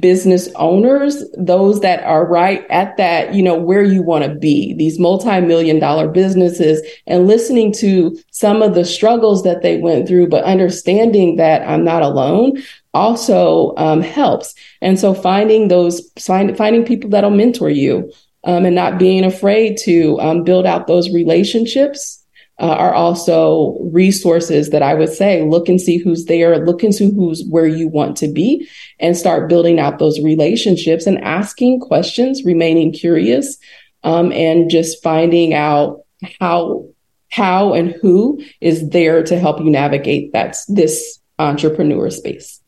[0.00, 4.74] business owners those that are right at that you know where you want to be
[4.74, 10.28] these multi-million dollar businesses and listening to some of the struggles that they went through
[10.28, 12.56] but understanding that i'm not alone
[12.94, 14.54] also um, helps.
[14.80, 18.12] And so finding those find, finding people that'll mentor you
[18.44, 22.21] um, and not being afraid to um, build out those relationships
[22.62, 27.12] uh, are also resources that I would say look and see who's there, look see
[27.12, 28.68] who's where you want to be,
[29.00, 33.58] and start building out those relationships and asking questions, remaining curious,
[34.04, 36.02] um, and just finding out
[36.38, 36.86] how
[37.30, 42.60] how and who is there to help you navigate that this entrepreneur space.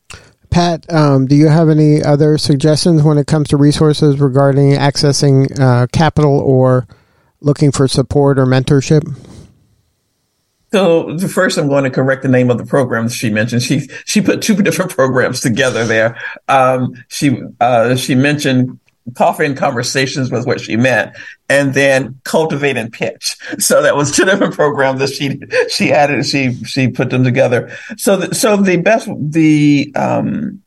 [0.49, 5.57] Pat, um, do you have any other suggestions when it comes to resources regarding accessing
[5.57, 6.85] uh, capital or
[7.39, 9.03] looking for support or mentorship?
[10.71, 13.63] So first, I'm going to correct the name of the program she mentioned.
[13.63, 16.19] She she put two different programs together there.
[16.47, 18.79] Um, she uh, she mentioned
[19.13, 21.15] coffee and conversations was what she meant,
[21.47, 23.37] and then cultivate and pitch.
[23.59, 26.25] So that was two different programs that she she added.
[26.25, 27.75] She she put them together.
[27.97, 30.61] So the, so the best the um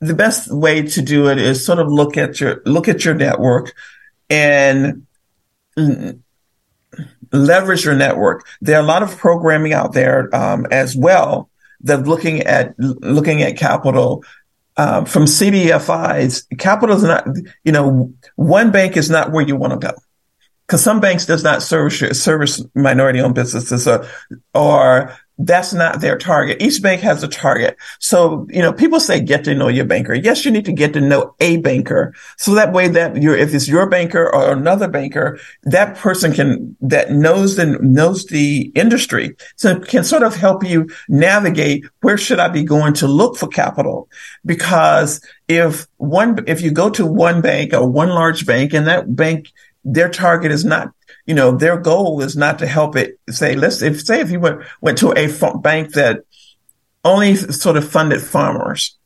[0.00, 3.14] the best way to do it is sort of look at your look at your
[3.14, 3.74] network
[4.30, 5.06] and
[7.32, 8.46] leverage your network.
[8.60, 11.50] There are a lot of programming out there um, as well
[11.82, 14.24] that looking at looking at capital
[14.76, 17.26] um, from CDFIs, capital is not,
[17.64, 19.92] you know, one bank is not where you want to go.
[20.66, 24.06] Because some banks does not service service minority owned businesses or,
[24.54, 26.60] or that's not their target.
[26.60, 27.76] Each bank has a target.
[28.00, 30.14] So, you know, people say get to know your banker.
[30.14, 32.12] Yes, you need to get to know a banker.
[32.36, 36.76] So that way that you're, if it's your banker or another banker, that person can,
[36.80, 39.36] that knows the, knows the industry.
[39.56, 43.46] So can sort of help you navigate where should I be going to look for
[43.46, 44.08] capital?
[44.44, 49.14] Because if one, if you go to one bank or one large bank and that
[49.14, 49.52] bank,
[49.84, 50.92] their target is not
[51.28, 54.40] you know, their goal is not to help it say, let's, if, say if you
[54.40, 56.24] went, went to a bank that
[57.04, 58.96] only sort of funded farmers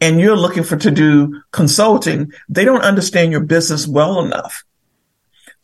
[0.00, 4.64] and you're looking for to do consulting, they don't understand your business well enough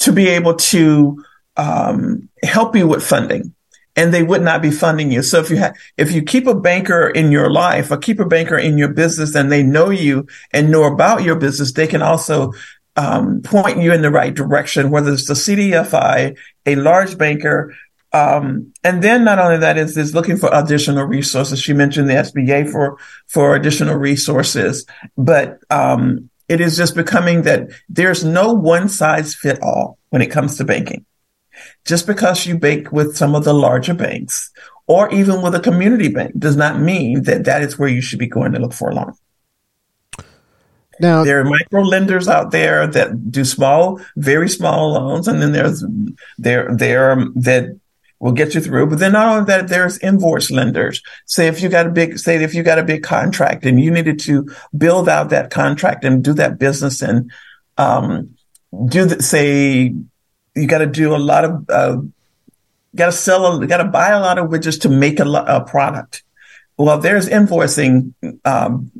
[0.01, 1.25] to be able to
[1.57, 3.55] um, help you with funding
[3.97, 5.23] and they would not be funding you.
[5.23, 8.27] So if you have, if you keep a banker in your life or keep a
[8.27, 12.03] banker in your business and they know you and know about your business, they can
[12.03, 12.53] also
[12.97, 17.75] um, point you in the right direction, whether it's the CDFI, a large banker,
[18.13, 21.61] um, and then not only that is, is looking for additional resources.
[21.61, 27.71] She mentioned the SBA for, for additional resources, but, um, it is just becoming that
[27.89, 31.07] there's no one size fit all when it comes to banking.
[31.85, 34.51] Just because you bank with some of the larger banks
[34.87, 38.19] or even with a community bank does not mean that that is where you should
[38.19, 39.15] be going to look for a loan.
[41.01, 45.53] Now there are micro lenders out there that do small, very small loans, and then
[45.53, 45.85] there's
[46.39, 47.79] there there that
[48.21, 48.87] will get you through.
[48.87, 51.03] But then not only that, there's invoice lenders.
[51.27, 53.91] Say if you got a big, say if you got a big contract and you
[53.91, 57.31] needed to build out that contract and do that business and
[57.77, 58.37] um,
[58.87, 59.95] do the, say
[60.55, 61.97] you got to do a lot of uh,
[62.95, 66.23] got to sell, got to buy a lot of widgets to make a, a product.
[66.77, 68.91] Well, there's invoicing um,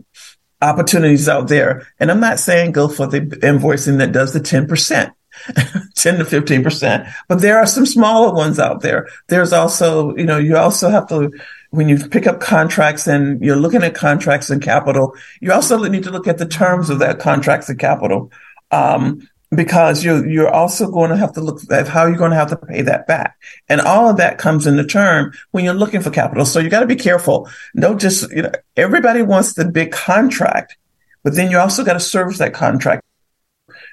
[0.65, 1.87] opportunities out there.
[2.01, 5.13] And I'm not saying go for the invoicing that does the 10%.
[5.97, 7.13] 10 to 15%.
[7.29, 9.09] But there are some smaller ones out there.
[9.29, 11.33] There's also, you know, you also have to,
[11.71, 16.05] when you pick up contracts and you're looking at contracts and capital, you also need
[16.05, 18.31] to look at the terms of that contracts and capital.
[18.71, 22.37] Um, because you're you're also going to have to look at how you're going to
[22.37, 23.37] have to pay that back,
[23.69, 26.45] and all of that comes in the term when you're looking for capital.
[26.45, 27.49] So you got to be careful.
[27.77, 30.77] Don't just you know everybody wants the big contract,
[31.23, 33.03] but then you also got to service that contract.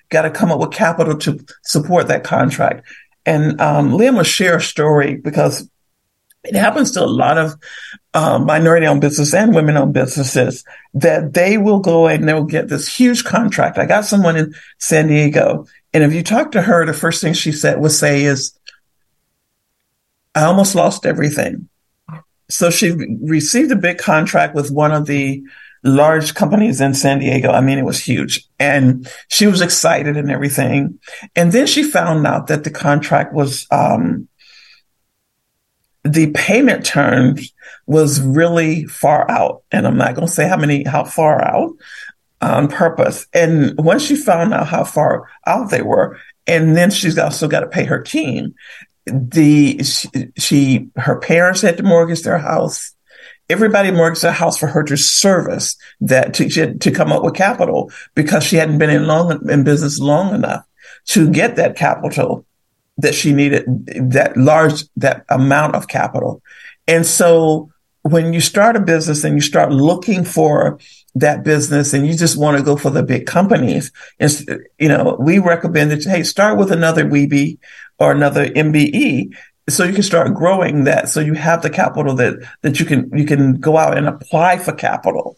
[0.10, 2.86] Got to come up with capital to support that contract,
[3.26, 5.70] And um, Liam will share a story because
[6.44, 7.56] it happens to a lot of
[8.14, 10.64] um, minority owned businesses and women owned businesses
[10.94, 13.78] that they will go and they'll get this huge contract.
[13.78, 17.34] I got someone in San Diego, and if you talk to her, the first thing
[17.34, 18.58] she said would say is,
[20.34, 21.68] I almost lost everything.
[22.50, 25.44] So she received a big contract with one of the
[25.84, 27.50] large companies in San Diego.
[27.52, 31.00] I mean, it was huge and she was excited and everything.
[31.36, 34.28] And then she found out that the contract was, um,
[36.04, 37.54] the payment terms
[37.86, 39.64] was really far out.
[39.72, 41.74] And I'm not going to say how many, how far out
[42.41, 43.28] on purpose.
[43.34, 47.62] And once she found out how far out they were, and then she's also got
[47.62, 48.56] to pay her team.
[49.06, 52.93] The she, she her parents had to mortgage their house.
[53.49, 57.91] Everybody mortgaged their house for her to service that to to come up with capital
[58.16, 60.66] because she hadn't been in long in business long enough
[61.06, 62.45] to get that capital
[63.02, 63.66] that she needed
[64.12, 66.41] that large that amount of capital.
[66.88, 67.72] And so
[68.04, 70.80] when you start a business and you start looking for
[71.16, 74.32] that business and you just want to go for the big companies, and
[74.80, 77.60] you know, we recommend that hey, start with another WBE
[77.99, 79.34] or another MBE
[79.70, 83.10] so you can start growing that so you have the capital that that you can
[83.16, 85.38] you can go out and apply for capital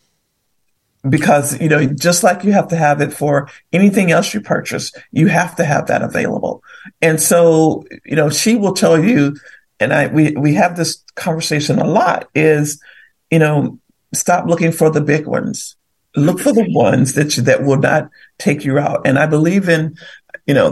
[1.10, 4.92] because you know just like you have to have it for anything else you purchase
[5.12, 6.64] you have to have that available.
[7.02, 9.36] And so you know she will tell you
[9.80, 12.82] and i we we have this conversation a lot is
[13.30, 13.80] you know
[14.14, 15.76] stop looking for the big ones.
[16.16, 19.06] Look for the ones that you, that will not take you out.
[19.06, 19.98] And i believe in
[20.46, 20.72] you know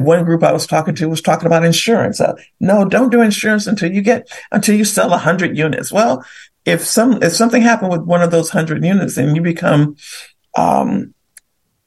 [0.00, 2.20] one group i was talking to was talking about insurance.
[2.20, 5.92] Uh, no don't do insurance until you get until you sell 100 units.
[5.92, 6.24] Well
[6.68, 9.96] if some if something happened with one of those 100 units and you become
[10.56, 11.14] um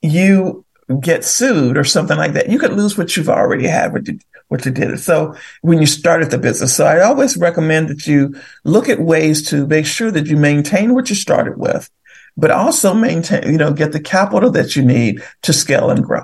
[0.01, 0.65] you
[0.99, 4.19] get sued or something like that you could lose what you've already had what you,
[4.49, 4.99] what you did.
[4.99, 9.47] So when you started the business so i always recommend that you look at ways
[9.49, 11.89] to make sure that you maintain what you started with
[12.35, 16.23] but also maintain you know get the capital that you need to scale and grow.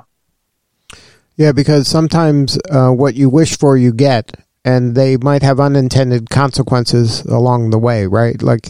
[1.35, 6.29] Yeah because sometimes uh, what you wish for you get and they might have unintended
[6.29, 8.41] consequences along the way right?
[8.41, 8.69] Like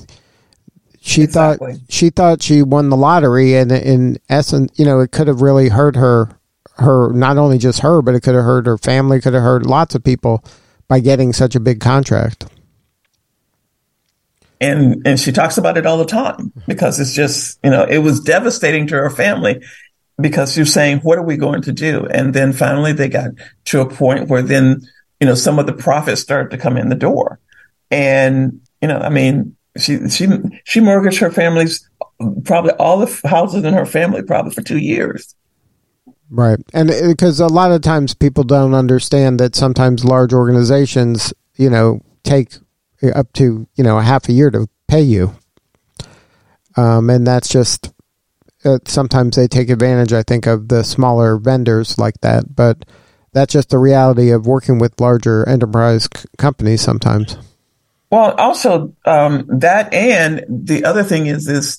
[1.02, 1.74] she exactly.
[1.74, 5.41] thought she thought she won the lottery and in essence you know it could have
[5.41, 6.30] really hurt her
[6.78, 9.66] her not only just her but it could have hurt her family could have hurt
[9.66, 10.43] lots of people
[10.88, 12.45] by getting such a big contract.
[14.62, 18.00] And and she talks about it all the time because it's just you know it
[18.00, 19.64] was devastating to her family
[20.20, 22.06] because you're saying what are we going to do?
[22.06, 23.32] And then finally they got
[23.66, 24.82] to a point where then
[25.20, 27.39] you know some of the profits started to come in the door
[27.91, 30.28] and you know i mean she she
[30.63, 31.88] she mortgaged her family's
[32.45, 35.36] probably all the houses in her family probably for two years.
[36.30, 41.70] Right, and because a lot of times people don't understand that sometimes large organizations, you
[41.70, 42.55] know, take
[43.15, 45.36] up to you know a half a year to pay you,
[46.76, 47.93] um, and that's just
[48.65, 50.11] uh, sometimes they take advantage.
[50.11, 52.84] I think of the smaller vendors like that, but
[53.38, 57.38] that's just the reality of working with larger enterprise c- companies sometimes.
[58.09, 61.77] Well, also um, that, and the other thing is, is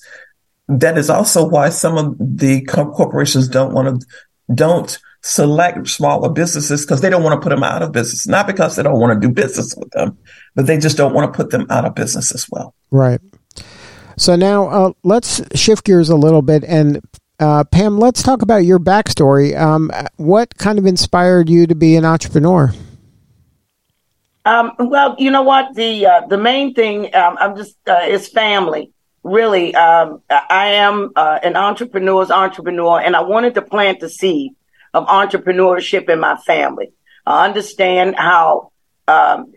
[0.67, 4.07] that is also why some of the corporations don't want to
[4.53, 8.27] don't select smaller businesses because they don't want to put them out of business.
[8.27, 10.17] Not because they don't want to do business with them,
[10.55, 12.73] but they just don't want to put them out of business as well.
[12.91, 13.19] Right.
[14.17, 17.01] So now uh, let's shift gears a little bit and.
[17.39, 19.57] Uh, Pam, let's talk about your backstory.
[19.57, 22.73] Um, what kind of inspired you to be an entrepreneur?
[24.43, 25.73] Um, well, you know what?
[25.75, 28.91] The uh, the main thing um, I'm just uh, is family.
[29.23, 34.53] Really, um, I am uh, an entrepreneur's entrepreneur, and I wanted to plant the seed
[34.93, 36.91] of entrepreneurship in my family.
[37.25, 38.71] I understand how,
[39.07, 39.53] um,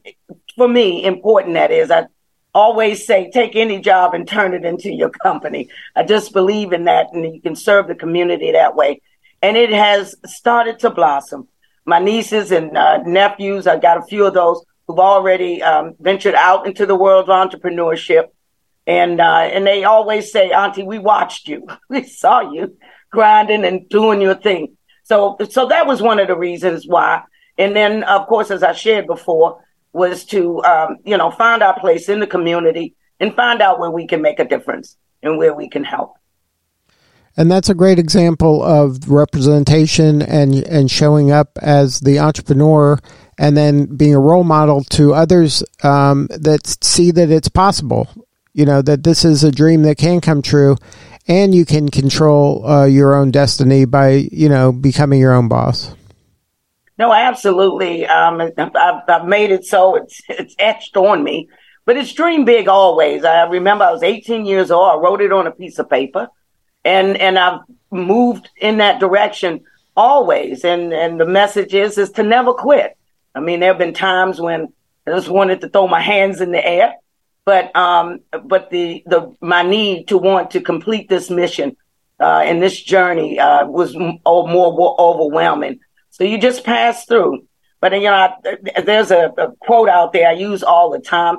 [0.57, 1.91] for me, important that is.
[1.91, 2.07] I
[2.55, 5.69] always say, take any job and turn it into your company.
[5.97, 9.01] I just believe in that, and you can serve the community that way.
[9.41, 11.49] And it has started to blossom.
[11.85, 16.35] My nieces and uh, nephews, I got a few of those who've already um, ventured
[16.35, 18.29] out into the world of entrepreneurship.
[18.87, 21.67] And uh, and they always say, Auntie, we watched you.
[21.89, 22.77] we saw you
[23.11, 24.77] grinding and doing your thing.
[25.05, 27.23] So so that was one of the reasons why.
[27.59, 31.79] And then of course, as I shared before, was to um, you know find our
[31.79, 35.55] place in the community and find out where we can make a difference and where
[35.55, 36.17] we can help.
[37.37, 42.99] And that's a great example of representation and and showing up as the entrepreneur
[43.39, 48.09] and then being a role model to others um, that see that it's possible.
[48.53, 50.77] You know that this is a dream that can come true,
[51.27, 55.95] and you can control uh, your own destiny by you know becoming your own boss.
[56.99, 58.07] No, absolutely.
[58.07, 61.49] Um, I've, I've made it so it's it's etched on me.
[61.85, 63.25] But it's dream big always.
[63.25, 64.89] I remember I was 18 years old.
[64.89, 66.29] I wrote it on a piece of paper,
[66.85, 69.65] and and I've moved in that direction
[69.97, 70.65] always.
[70.65, 72.97] And and the message is is to never quit.
[73.35, 74.73] I mean, there have been times when
[75.07, 76.95] I just wanted to throw my hands in the air,
[77.45, 81.77] but um, but the the my need to want to complete this mission
[82.23, 85.81] uh, and this journey uh, was more, more overwhelming.
[86.13, 87.47] So you just pass through.
[87.81, 91.39] But you know, I, there's a, a quote out there I use all the time.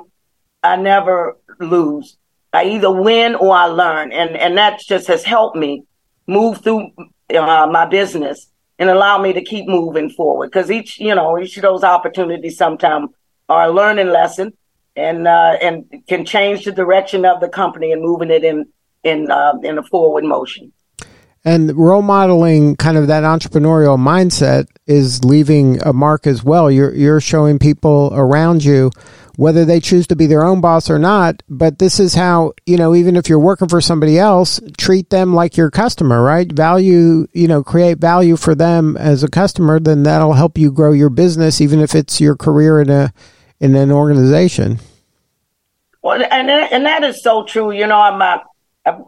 [0.62, 2.18] I never lose.
[2.52, 5.84] I either win or I learn, and and that just has helped me
[6.26, 6.90] move through
[7.34, 8.48] uh, my business
[8.78, 10.50] and allow me to keep moving forward.
[10.50, 13.10] Because each you know each of those opportunities sometimes
[13.48, 14.52] are a learning lesson,
[14.96, 18.66] and uh, and can change the direction of the company and moving it in
[19.04, 20.72] in uh, in a forward motion.
[21.44, 26.70] And role modeling kind of that entrepreneurial mindset is leaving a mark as well.
[26.70, 28.90] You're you're showing people around you
[29.36, 32.76] whether they choose to be their own boss or not, but this is how, you
[32.76, 36.50] know, even if you're working for somebody else, treat them like your customer, right?
[36.52, 40.92] Value, you know, create value for them as a customer, then that'll help you grow
[40.92, 43.12] your business even if it's your career in a
[43.60, 44.78] in an organization.
[46.02, 47.72] Well, and and that is so true.
[47.72, 48.40] You know, my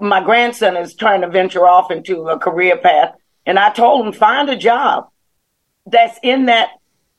[0.01, 3.15] my grandson is trying to venture off into a career path,
[3.45, 5.09] and I told him find a job
[5.87, 6.71] that's in that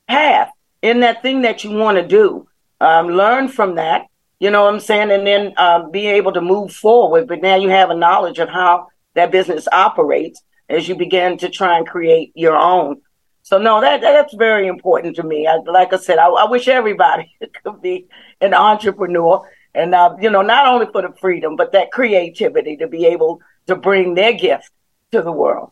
[0.07, 0.49] path,
[0.81, 2.47] in that thing that you want to do.
[2.79, 4.07] Um, learn from that.
[4.39, 7.27] You know what I'm saying, and then um, be able to move forward.
[7.27, 11.49] But now you have a knowledge of how that business operates as you begin to
[11.49, 13.01] try and create your own.
[13.41, 15.47] So no, that that's very important to me.
[15.47, 17.33] I, like I said, I, I wish everybody
[17.63, 18.07] could be
[18.41, 22.87] an entrepreneur and uh, you know not only for the freedom but that creativity to
[22.87, 24.71] be able to bring their gift
[25.11, 25.71] to the world.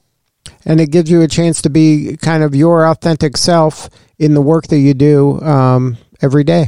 [0.66, 4.42] And it gives you a chance to be kind of your authentic self in the
[4.42, 6.68] work that you do um, every day.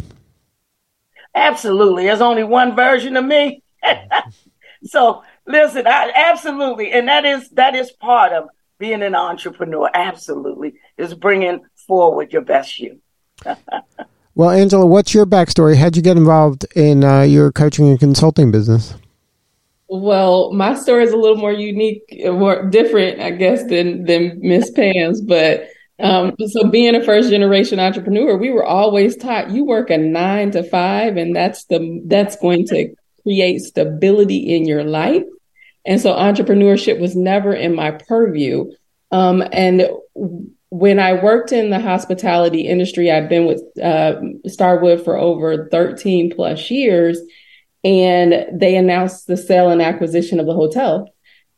[1.34, 2.06] Absolutely.
[2.06, 3.64] There's only one version of me.
[4.86, 6.92] So listen I, absolutely.
[6.92, 9.90] And that is that is part of being an entrepreneur.
[9.94, 10.76] Absolutely.
[10.98, 13.00] Is bringing forward your best you
[14.38, 15.78] Well, Angela, what's your backstory?
[15.78, 18.94] How'd you get involved in uh, your coaching and consulting business?
[19.90, 24.70] Well, my story is a little more unique, more different, I guess, than than Miss
[24.70, 25.22] Pam's.
[25.22, 29.98] But um, so, being a first generation entrepreneur, we were always taught you work a
[29.98, 35.24] nine to five, and that's the that's going to create stability in your life.
[35.84, 38.70] And so, entrepreneurship was never in my purview.
[39.10, 39.90] Um, and
[40.70, 46.34] when I worked in the hospitality industry, I've been with uh, Starwood for over 13
[46.36, 47.20] plus years,
[47.84, 51.10] and they announced the sale and acquisition of the hotel,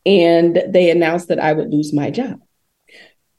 [0.06, 2.40] and they announced that I would lose my job.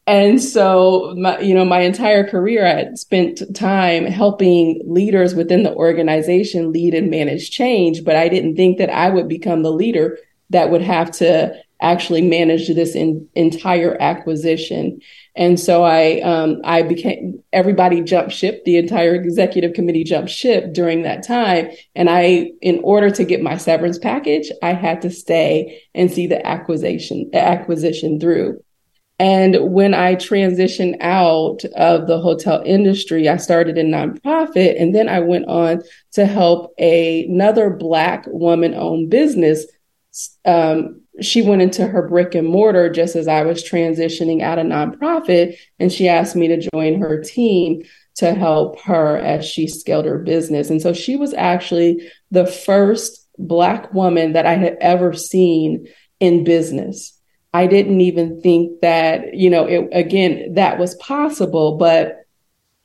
[0.07, 5.63] And so, my, you know, my entire career, I had spent time helping leaders within
[5.63, 9.72] the organization lead and manage change, but I didn't think that I would become the
[9.72, 10.17] leader
[10.49, 15.01] that would have to actually managed this in, entire acquisition.
[15.36, 18.63] And so I um, I became everybody jumped ship.
[18.65, 21.69] The entire executive committee jumped ship during that time.
[21.95, 26.27] And I, in order to get my severance package, I had to stay and see
[26.27, 28.63] the acquisition acquisition through.
[29.19, 35.07] And when I transitioned out of the hotel industry, I started in nonprofit, and then
[35.07, 39.67] I went on to help a, another Black woman-owned business
[40.45, 44.66] um, she went into her brick and mortar just as I was transitioning out of
[44.66, 47.84] nonprofit, and she asked me to join her team
[48.16, 50.70] to help her as she scaled her business.
[50.70, 55.88] And so she was actually the first Black woman that I had ever seen
[56.20, 57.18] in business.
[57.53, 62.18] I didn't even think that, you know, it, again, that was possible, but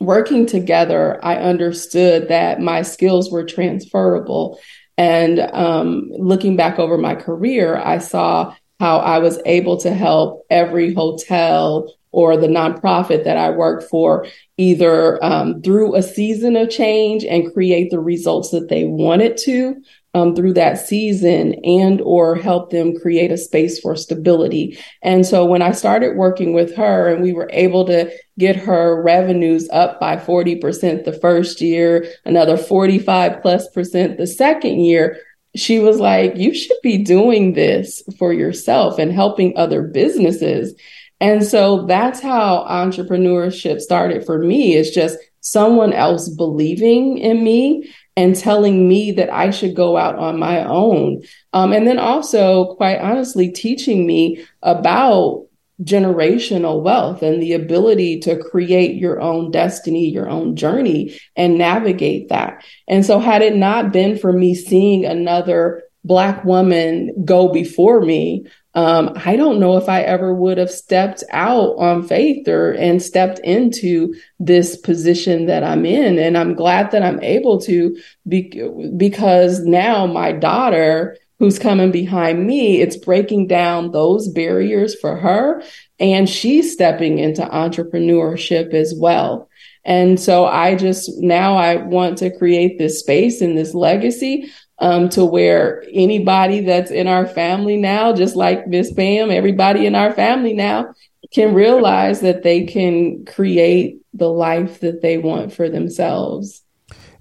[0.01, 4.59] working together, I understood that my skills were transferable
[4.99, 10.47] and um, looking back over my career, I saw how I was able to help
[10.51, 14.26] every hotel or the nonprofit that I worked for
[14.57, 19.82] either um, through a season of change and create the results that they wanted to,
[20.16, 24.78] um, through that season and or help them create a space for stability.
[25.02, 29.02] And so when i started working with her and we were able to get her
[29.02, 35.18] revenues up by 40% the first year another 45 plus percent the second year
[35.54, 40.74] she was like you should be doing this for yourself and helping other businesses.
[41.20, 47.92] And so that's how entrepreneurship started for me it's just someone else believing in me
[48.16, 51.22] and telling me that I should go out on my own.
[51.52, 55.46] Um, and then also, quite honestly, teaching me about
[55.82, 62.30] generational wealth and the ability to create your own destiny, your own journey, and navigate
[62.30, 62.64] that.
[62.88, 68.46] And so, had it not been for me seeing another Black woman go before me,
[68.77, 73.03] um, I don't know if I ever would have stepped out on faith or and
[73.03, 76.18] stepped into this position that I'm in.
[76.18, 77.97] And I'm glad that I'm able to
[78.29, 78.53] be,
[78.99, 85.62] because now my daughter who's coming behind me, it's breaking down those barriers for her.
[85.99, 89.49] And she's stepping into entrepreneurship as well.
[89.87, 95.09] And so I just now I want to create this space and this legacy um,
[95.11, 100.12] to where anybody that's in our family now, just like Miss Pam, everybody in our
[100.12, 100.95] family now
[101.33, 106.62] can realize that they can create the life that they want for themselves.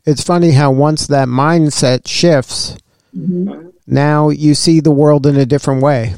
[0.06, 2.78] It's funny how once that mindset shifts,
[3.16, 6.16] mm-hmm now you see the world in a different way.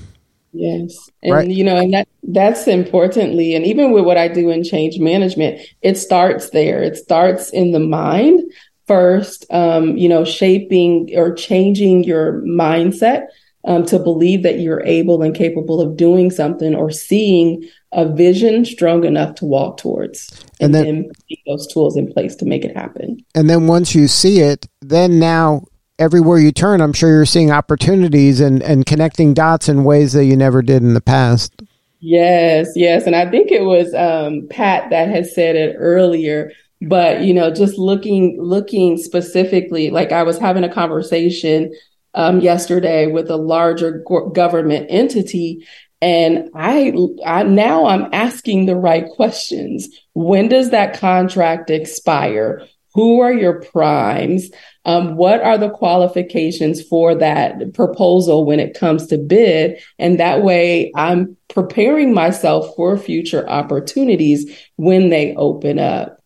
[0.54, 1.10] Yes.
[1.22, 1.48] And right.
[1.48, 5.60] you know, and that that's importantly, and even with what I do in change management,
[5.82, 6.82] it starts there.
[6.82, 8.42] It starts in the mind
[8.88, 13.28] first, um, you know, shaping or changing your mindset
[13.66, 18.66] um, to believe that you're able and capable of doing something or seeing a vision
[18.66, 22.64] strong enough to walk towards and, and then, then those tools in place to make
[22.64, 23.18] it happen.
[23.36, 25.64] And then once you see it, then now
[26.00, 30.26] everywhere you turn, I'm sure you're seeing opportunities and, and connecting dots in ways that
[30.26, 31.62] you never did in the past.
[32.00, 33.06] Yes, yes.
[33.08, 36.52] And I think it was um, Pat that had said it earlier.
[36.82, 41.74] But you know, just looking looking specifically, like I was having a conversation
[42.14, 45.66] um, yesterday with a larger go- government entity,
[46.02, 46.94] and I,
[47.26, 49.88] I now I'm asking the right questions.
[50.14, 52.68] When does that contract expire?
[52.94, 54.50] Who are your primes?
[54.86, 59.80] Um, what are the qualifications for that proposal when it comes to bid?
[60.00, 66.17] And that way I'm preparing myself for future opportunities when they open up.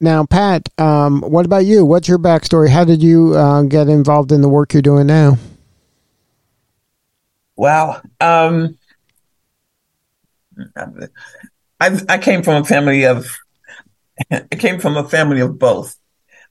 [0.00, 1.84] Now, Pat, um, what about you?
[1.84, 2.68] What's your backstory?
[2.68, 5.38] How did you uh, get involved in the work you're doing now?
[7.56, 8.02] Wow.
[8.20, 8.78] Um,
[11.80, 13.36] I, I came from a family of
[14.30, 15.98] it came from a family of both.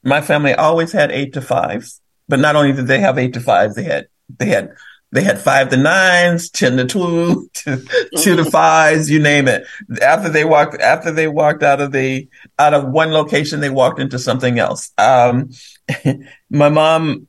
[0.04, 3.40] My family always had eight to fives, but not only did they have eight to
[3.40, 4.08] fives, they had
[4.38, 4.74] they had
[5.14, 7.86] they had five to nines, ten to two, two,
[8.18, 9.64] two to fives, you name it.
[10.01, 13.99] After they walked after they walked out of the out of one location, they walked
[13.99, 14.91] into something else.
[14.97, 15.51] Um,
[16.49, 17.28] my mom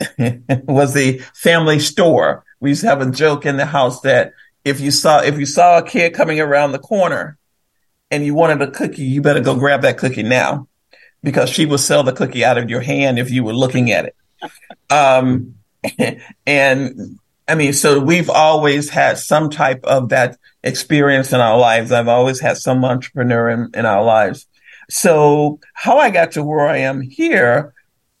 [0.18, 2.44] was the family store.
[2.60, 4.32] We used to have a joke in the house that
[4.64, 7.38] if you saw if you saw a kid coming around the corner
[8.12, 10.68] and you wanted a cookie, you better go grab that cookie now
[11.24, 14.04] because she will sell the cookie out of your hand if you were looking at
[14.04, 14.16] it.
[14.90, 15.56] Um,
[16.46, 17.18] and
[17.48, 21.90] I mean, so we've always had some type of that experience in our lives.
[21.90, 24.46] I've always had some entrepreneur in, in our lives.
[24.88, 27.74] So how I got to where I am here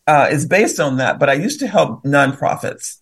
[0.06, 1.18] uh, is based on that.
[1.20, 3.00] But I used to help nonprofits.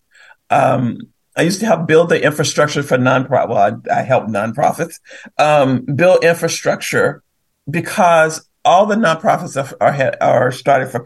[0.49, 0.99] Um,
[1.35, 3.49] I used to help build the infrastructure for nonprofit.
[3.49, 4.99] Well, I, I help nonprofits
[5.37, 7.23] um, build infrastructure
[7.69, 11.03] because all the nonprofits are, are, are started for,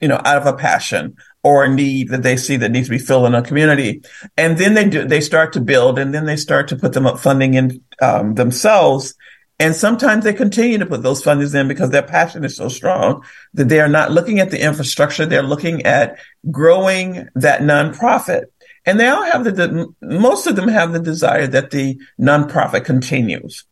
[0.00, 2.90] you know, out of a passion or a need that they see that needs to
[2.90, 4.02] be filled in a community.
[4.36, 7.06] And then they do, they start to build and then they start to put them
[7.06, 9.14] up funding in um, themselves.
[9.60, 13.22] And sometimes they continue to put those fundings in because their passion is so strong
[13.52, 15.26] that they are not looking at the infrastructure.
[15.26, 16.18] They're looking at
[16.50, 18.44] growing that nonprofit.
[18.86, 23.64] And they all have the, most of them have the desire that the nonprofit continues.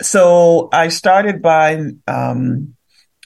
[0.00, 2.76] So I started by um,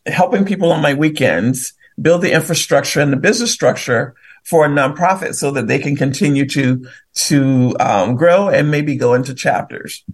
[0.07, 4.15] helping people on my weekends build the infrastructure and the business structure
[4.45, 9.15] for a nonprofit so that they can continue to to um, grow and maybe go
[9.15, 10.05] into chapters.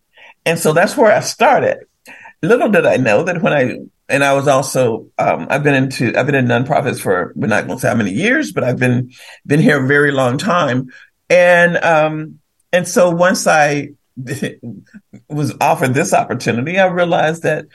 [0.44, 1.86] And so that's where I started.
[2.42, 6.16] Little did I know that when I and I was also um, I've been into
[6.16, 8.78] I've been in nonprofits for we're not going to say how many years, but I've
[8.78, 9.12] been
[9.46, 10.90] been here a very long time.
[11.28, 12.38] And um,
[12.72, 13.90] and so once I
[15.28, 17.66] was offered this opportunity, I realized that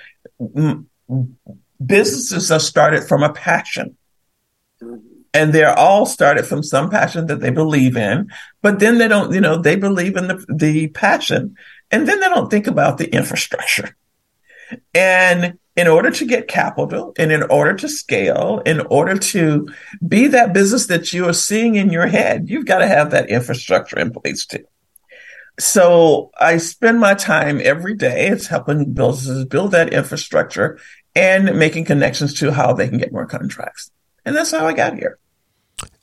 [1.85, 3.97] businesses are started from a passion.
[5.35, 8.31] And they're all started from some passion that they believe in,
[8.61, 11.55] but then they don't, you know, they believe in the, the passion
[11.89, 13.95] and then they don't think about the infrastructure.
[14.93, 19.67] And in order to get capital and in order to scale, in order to
[20.07, 23.29] be that business that you are seeing in your head, you've got to have that
[23.29, 24.65] infrastructure in place too.
[25.59, 28.27] So I spend my time every day.
[28.27, 30.79] It's helping businesses build that infrastructure
[31.15, 33.91] and making connections to how they can get more contracts.
[34.25, 35.17] And that's how I got here.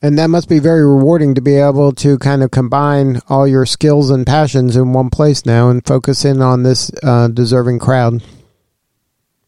[0.01, 3.65] And that must be very rewarding to be able to kind of combine all your
[3.65, 8.23] skills and passions in one place now and focus in on this uh, deserving crowd.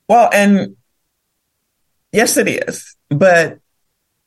[0.08, 0.76] Well, and
[2.12, 2.96] yes, it is.
[3.10, 3.60] But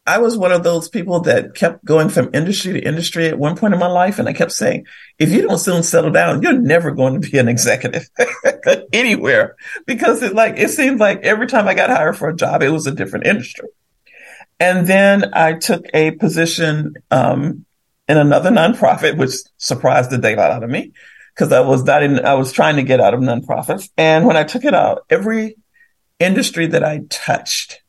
[0.06, 3.56] I was one of those people that kept going from industry to industry at one
[3.56, 4.18] point in my life.
[4.18, 4.86] And I kept saying,
[5.18, 8.08] if you don't soon settle down, you're never going to be an executive
[8.92, 12.62] anywhere because it like, it seemed like every time I got hired for a job,
[12.62, 13.68] it was a different industry.
[14.60, 17.66] And then I took a position, um,
[18.08, 20.92] in another nonprofit, which surprised the daylight out of me
[21.34, 23.90] because I was not in, I was trying to get out of nonprofits.
[23.96, 25.56] And when I took it out, every
[26.18, 27.82] industry that I touched,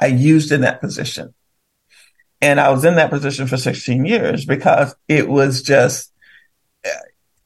[0.00, 1.34] I used in that position.
[2.40, 6.10] And I was in that position for 16 years because it was just,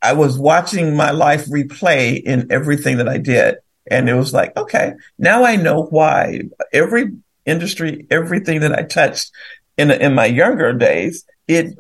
[0.00, 3.56] I was watching my life replay in everything that I did.
[3.90, 6.42] And it was like, okay, now I know why
[6.72, 7.12] every
[7.44, 9.32] industry, everything that I touched
[9.76, 11.76] in, in my younger days, it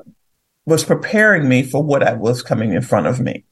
[0.66, 3.44] was preparing me for what I was coming in front of me.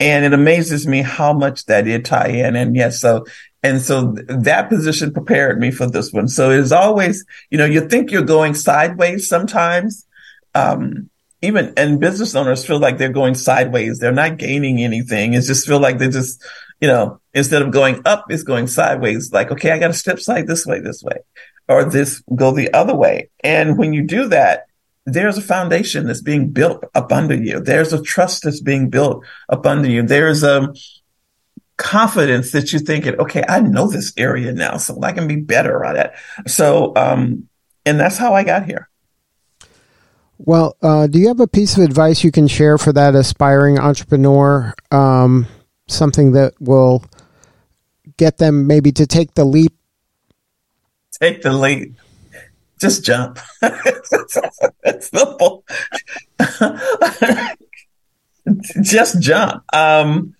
[0.00, 2.54] And it amazes me how much that did tie in.
[2.54, 3.26] And yes, so
[3.62, 6.28] and so that position prepared me for this one.
[6.28, 10.06] So it is always, you know, you think you're going sideways sometimes.
[10.54, 11.10] Um,
[11.42, 13.98] even and business owners feel like they're going sideways.
[13.98, 15.34] They're not gaining anything.
[15.34, 16.42] It's just feel like they're just,
[16.80, 19.32] you know, instead of going up, it's going sideways.
[19.32, 21.18] Like, okay, I got to step side this way, this way,
[21.68, 23.30] or this go the other way.
[23.44, 24.66] And when you do that,
[25.04, 27.60] there's a foundation that's being built up under you.
[27.60, 30.02] There's a trust that's being built up under you.
[30.02, 30.72] There's a,
[31.78, 35.84] confidence that you're thinking, okay, I know this area now, so I can be better
[35.84, 36.12] at it.
[36.50, 37.48] So, um,
[37.86, 38.90] and that's how I got here.
[40.36, 43.78] Well, uh, do you have a piece of advice you can share for that aspiring
[43.78, 44.74] entrepreneur?
[44.92, 45.46] Um,
[45.88, 47.04] something that will
[48.16, 49.72] get them maybe to take the leap?
[51.20, 51.94] Take the leap.
[52.80, 53.38] Just jump.
[53.62, 55.64] it's simple.
[58.82, 59.64] Just jump.
[59.74, 60.34] Um,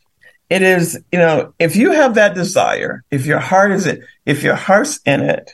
[0.50, 4.42] it is, you know, if you have that desire, if your heart is it, if
[4.42, 5.50] your heart's in it,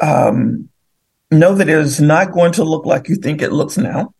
[0.00, 0.68] um,
[1.30, 4.14] know that it is not going to look like you think it looks now.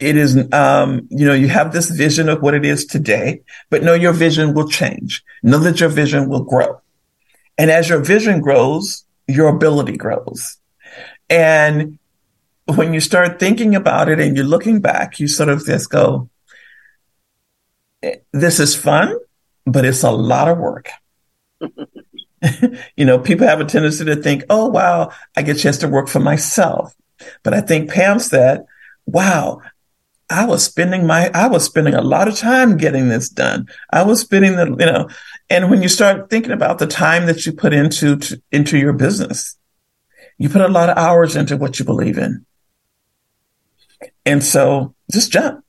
[0.00, 3.84] It is, um, you know, you have this vision of what it is today, but
[3.84, 5.22] know your vision will change.
[5.42, 6.80] Know that your vision will grow.
[7.56, 10.58] And as your vision grows, your ability grows.
[11.30, 11.98] And
[12.66, 16.28] when you start thinking about it and you're looking back, you sort of just go,
[18.32, 19.18] this is fun,
[19.66, 20.90] but it's a lot of work.
[22.96, 25.88] you know, people have a tendency to think, oh, wow, I get a chance to
[25.88, 26.94] work for myself.
[27.42, 28.64] But I think Pam said,
[29.06, 29.62] wow,
[30.30, 33.68] I was spending my, I was spending a lot of time getting this done.
[33.92, 35.08] I was spending the, you know,
[35.50, 38.94] and when you start thinking about the time that you put into, to, into your
[38.94, 39.56] business,
[40.38, 42.44] you put a lot of hours into what you believe in.
[44.26, 45.63] And so just jump.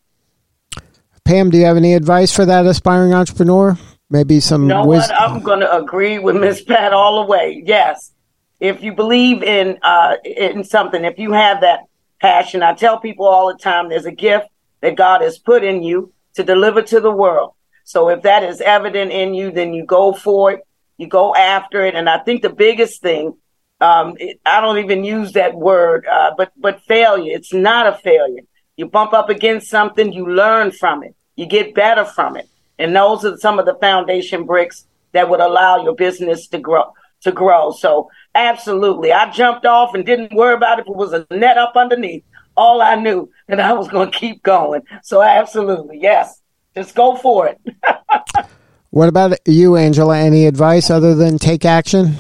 [1.25, 3.75] Pam, do you have any advice for that aspiring entrepreneur?
[4.11, 4.63] Maybe some.
[4.63, 5.15] You know wisdom?
[5.15, 5.31] what?
[5.31, 7.63] I'm going to agree with Miss Pat all the way.
[7.65, 8.11] Yes,
[8.59, 11.81] if you believe in uh, in something, if you have that
[12.21, 14.47] passion, I tell people all the time, there's a gift
[14.81, 17.53] that God has put in you to deliver to the world.
[17.85, 20.67] So if that is evident in you, then you go for it,
[20.97, 21.95] you go after it.
[21.95, 23.33] And I think the biggest thing,
[23.81, 27.35] um, it, I don't even use that word, uh, but but failure.
[27.35, 28.43] It's not a failure.
[28.77, 32.49] You bump up against something, you learn from it, you get better from it.
[32.77, 36.93] And those are some of the foundation bricks that would allow your business to grow
[37.21, 37.71] to grow.
[37.71, 39.11] So absolutely.
[39.11, 42.23] I jumped off and didn't worry about if it was a net up underneath.
[42.57, 44.81] All I knew that I was going to keep going.
[45.03, 45.99] So absolutely.
[45.99, 46.41] Yes.
[46.75, 47.59] Just go for it.
[48.91, 50.17] what about you, Angela?
[50.17, 52.15] Any advice other than take action?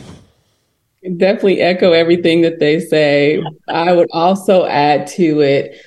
[1.03, 3.43] Definitely echo everything that they say.
[3.67, 5.77] I would also add to it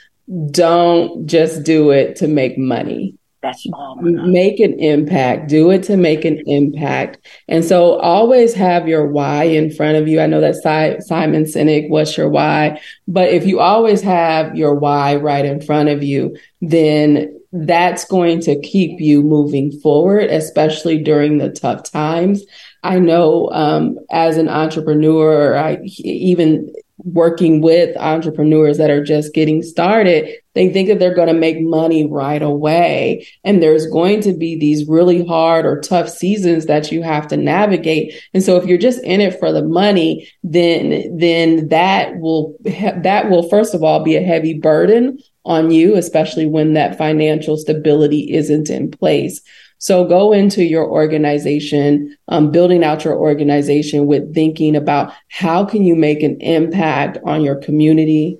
[0.50, 3.18] don't just do it to make money.
[3.40, 3.96] That's all.
[3.96, 5.48] Make an impact.
[5.48, 7.18] Do it to make an impact.
[7.46, 10.20] And so always have your why in front of you.
[10.20, 12.80] I know that Simon Sinek, what's your why?
[13.06, 18.40] But if you always have your why right in front of you, then that's going
[18.40, 22.42] to keep you moving forward, especially during the tough times.
[22.82, 29.62] I know um, as an entrepreneur, I even working with entrepreneurs that are just getting
[29.62, 33.26] started, they think that they're going to make money right away.
[33.44, 37.36] And there's going to be these really hard or tough seasons that you have to
[37.36, 38.14] navigate.
[38.34, 43.30] And so if you're just in it for the money, then, then that will, that
[43.30, 48.34] will first of all be a heavy burden on you, especially when that financial stability
[48.34, 49.40] isn't in place.
[49.78, 55.84] So go into your organization, um, building out your organization with thinking about how can
[55.84, 58.38] you make an impact on your community,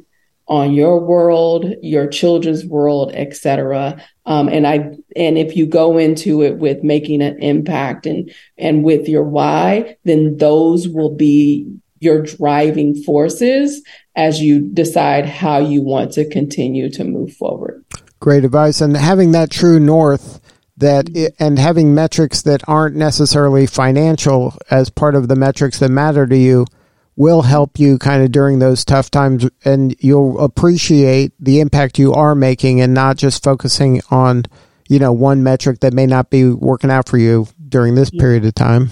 [0.49, 4.03] on your world, your children's world, etc.
[4.26, 8.82] Um, and I and if you go into it with making an impact and and
[8.82, 13.82] with your why, then those will be your driving forces
[14.16, 17.84] as you decide how you want to continue to move forward.
[18.20, 20.41] Great advice, and having that true north
[20.79, 21.26] that mm-hmm.
[21.26, 26.26] it, and having metrics that aren't necessarily financial as part of the metrics that matter
[26.26, 26.66] to you
[27.16, 32.12] will help you kind of during those tough times and you'll appreciate the impact you
[32.14, 34.45] are making and not just focusing on
[34.89, 38.20] you know one metric that may not be working out for you during this yeah.
[38.20, 38.91] period of time.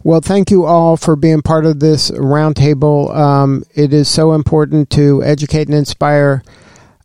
[0.03, 3.15] Well, thank you all for being part of this roundtable.
[3.15, 6.43] Um, it is so important to educate and inspire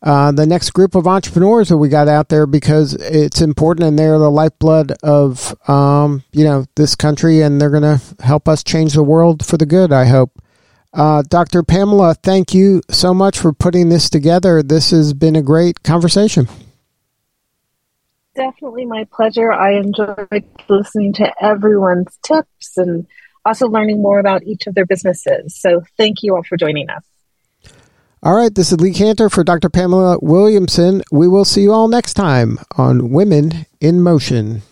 [0.03, 3.97] uh, the next group of entrepreneurs that we got out there because it's important and
[3.97, 8.63] they're the lifeblood of um, you know this country and they're going to help us
[8.63, 10.31] change the world for the good i hope.
[10.93, 14.63] Uh, dr pamela thank you so much for putting this together.
[14.63, 16.47] This has been a great conversation.
[18.35, 19.51] Definitely my pleasure.
[19.51, 23.07] I enjoyed listening to everyone's tips and
[23.43, 25.59] also learning more about each of their businesses.
[25.59, 27.03] So thank you all for joining us
[28.27, 29.69] all right, this is Lee Kantor for Dr.
[29.69, 31.01] Pamela Williamson.
[31.13, 34.63] We will see you all next time on Women in Motion.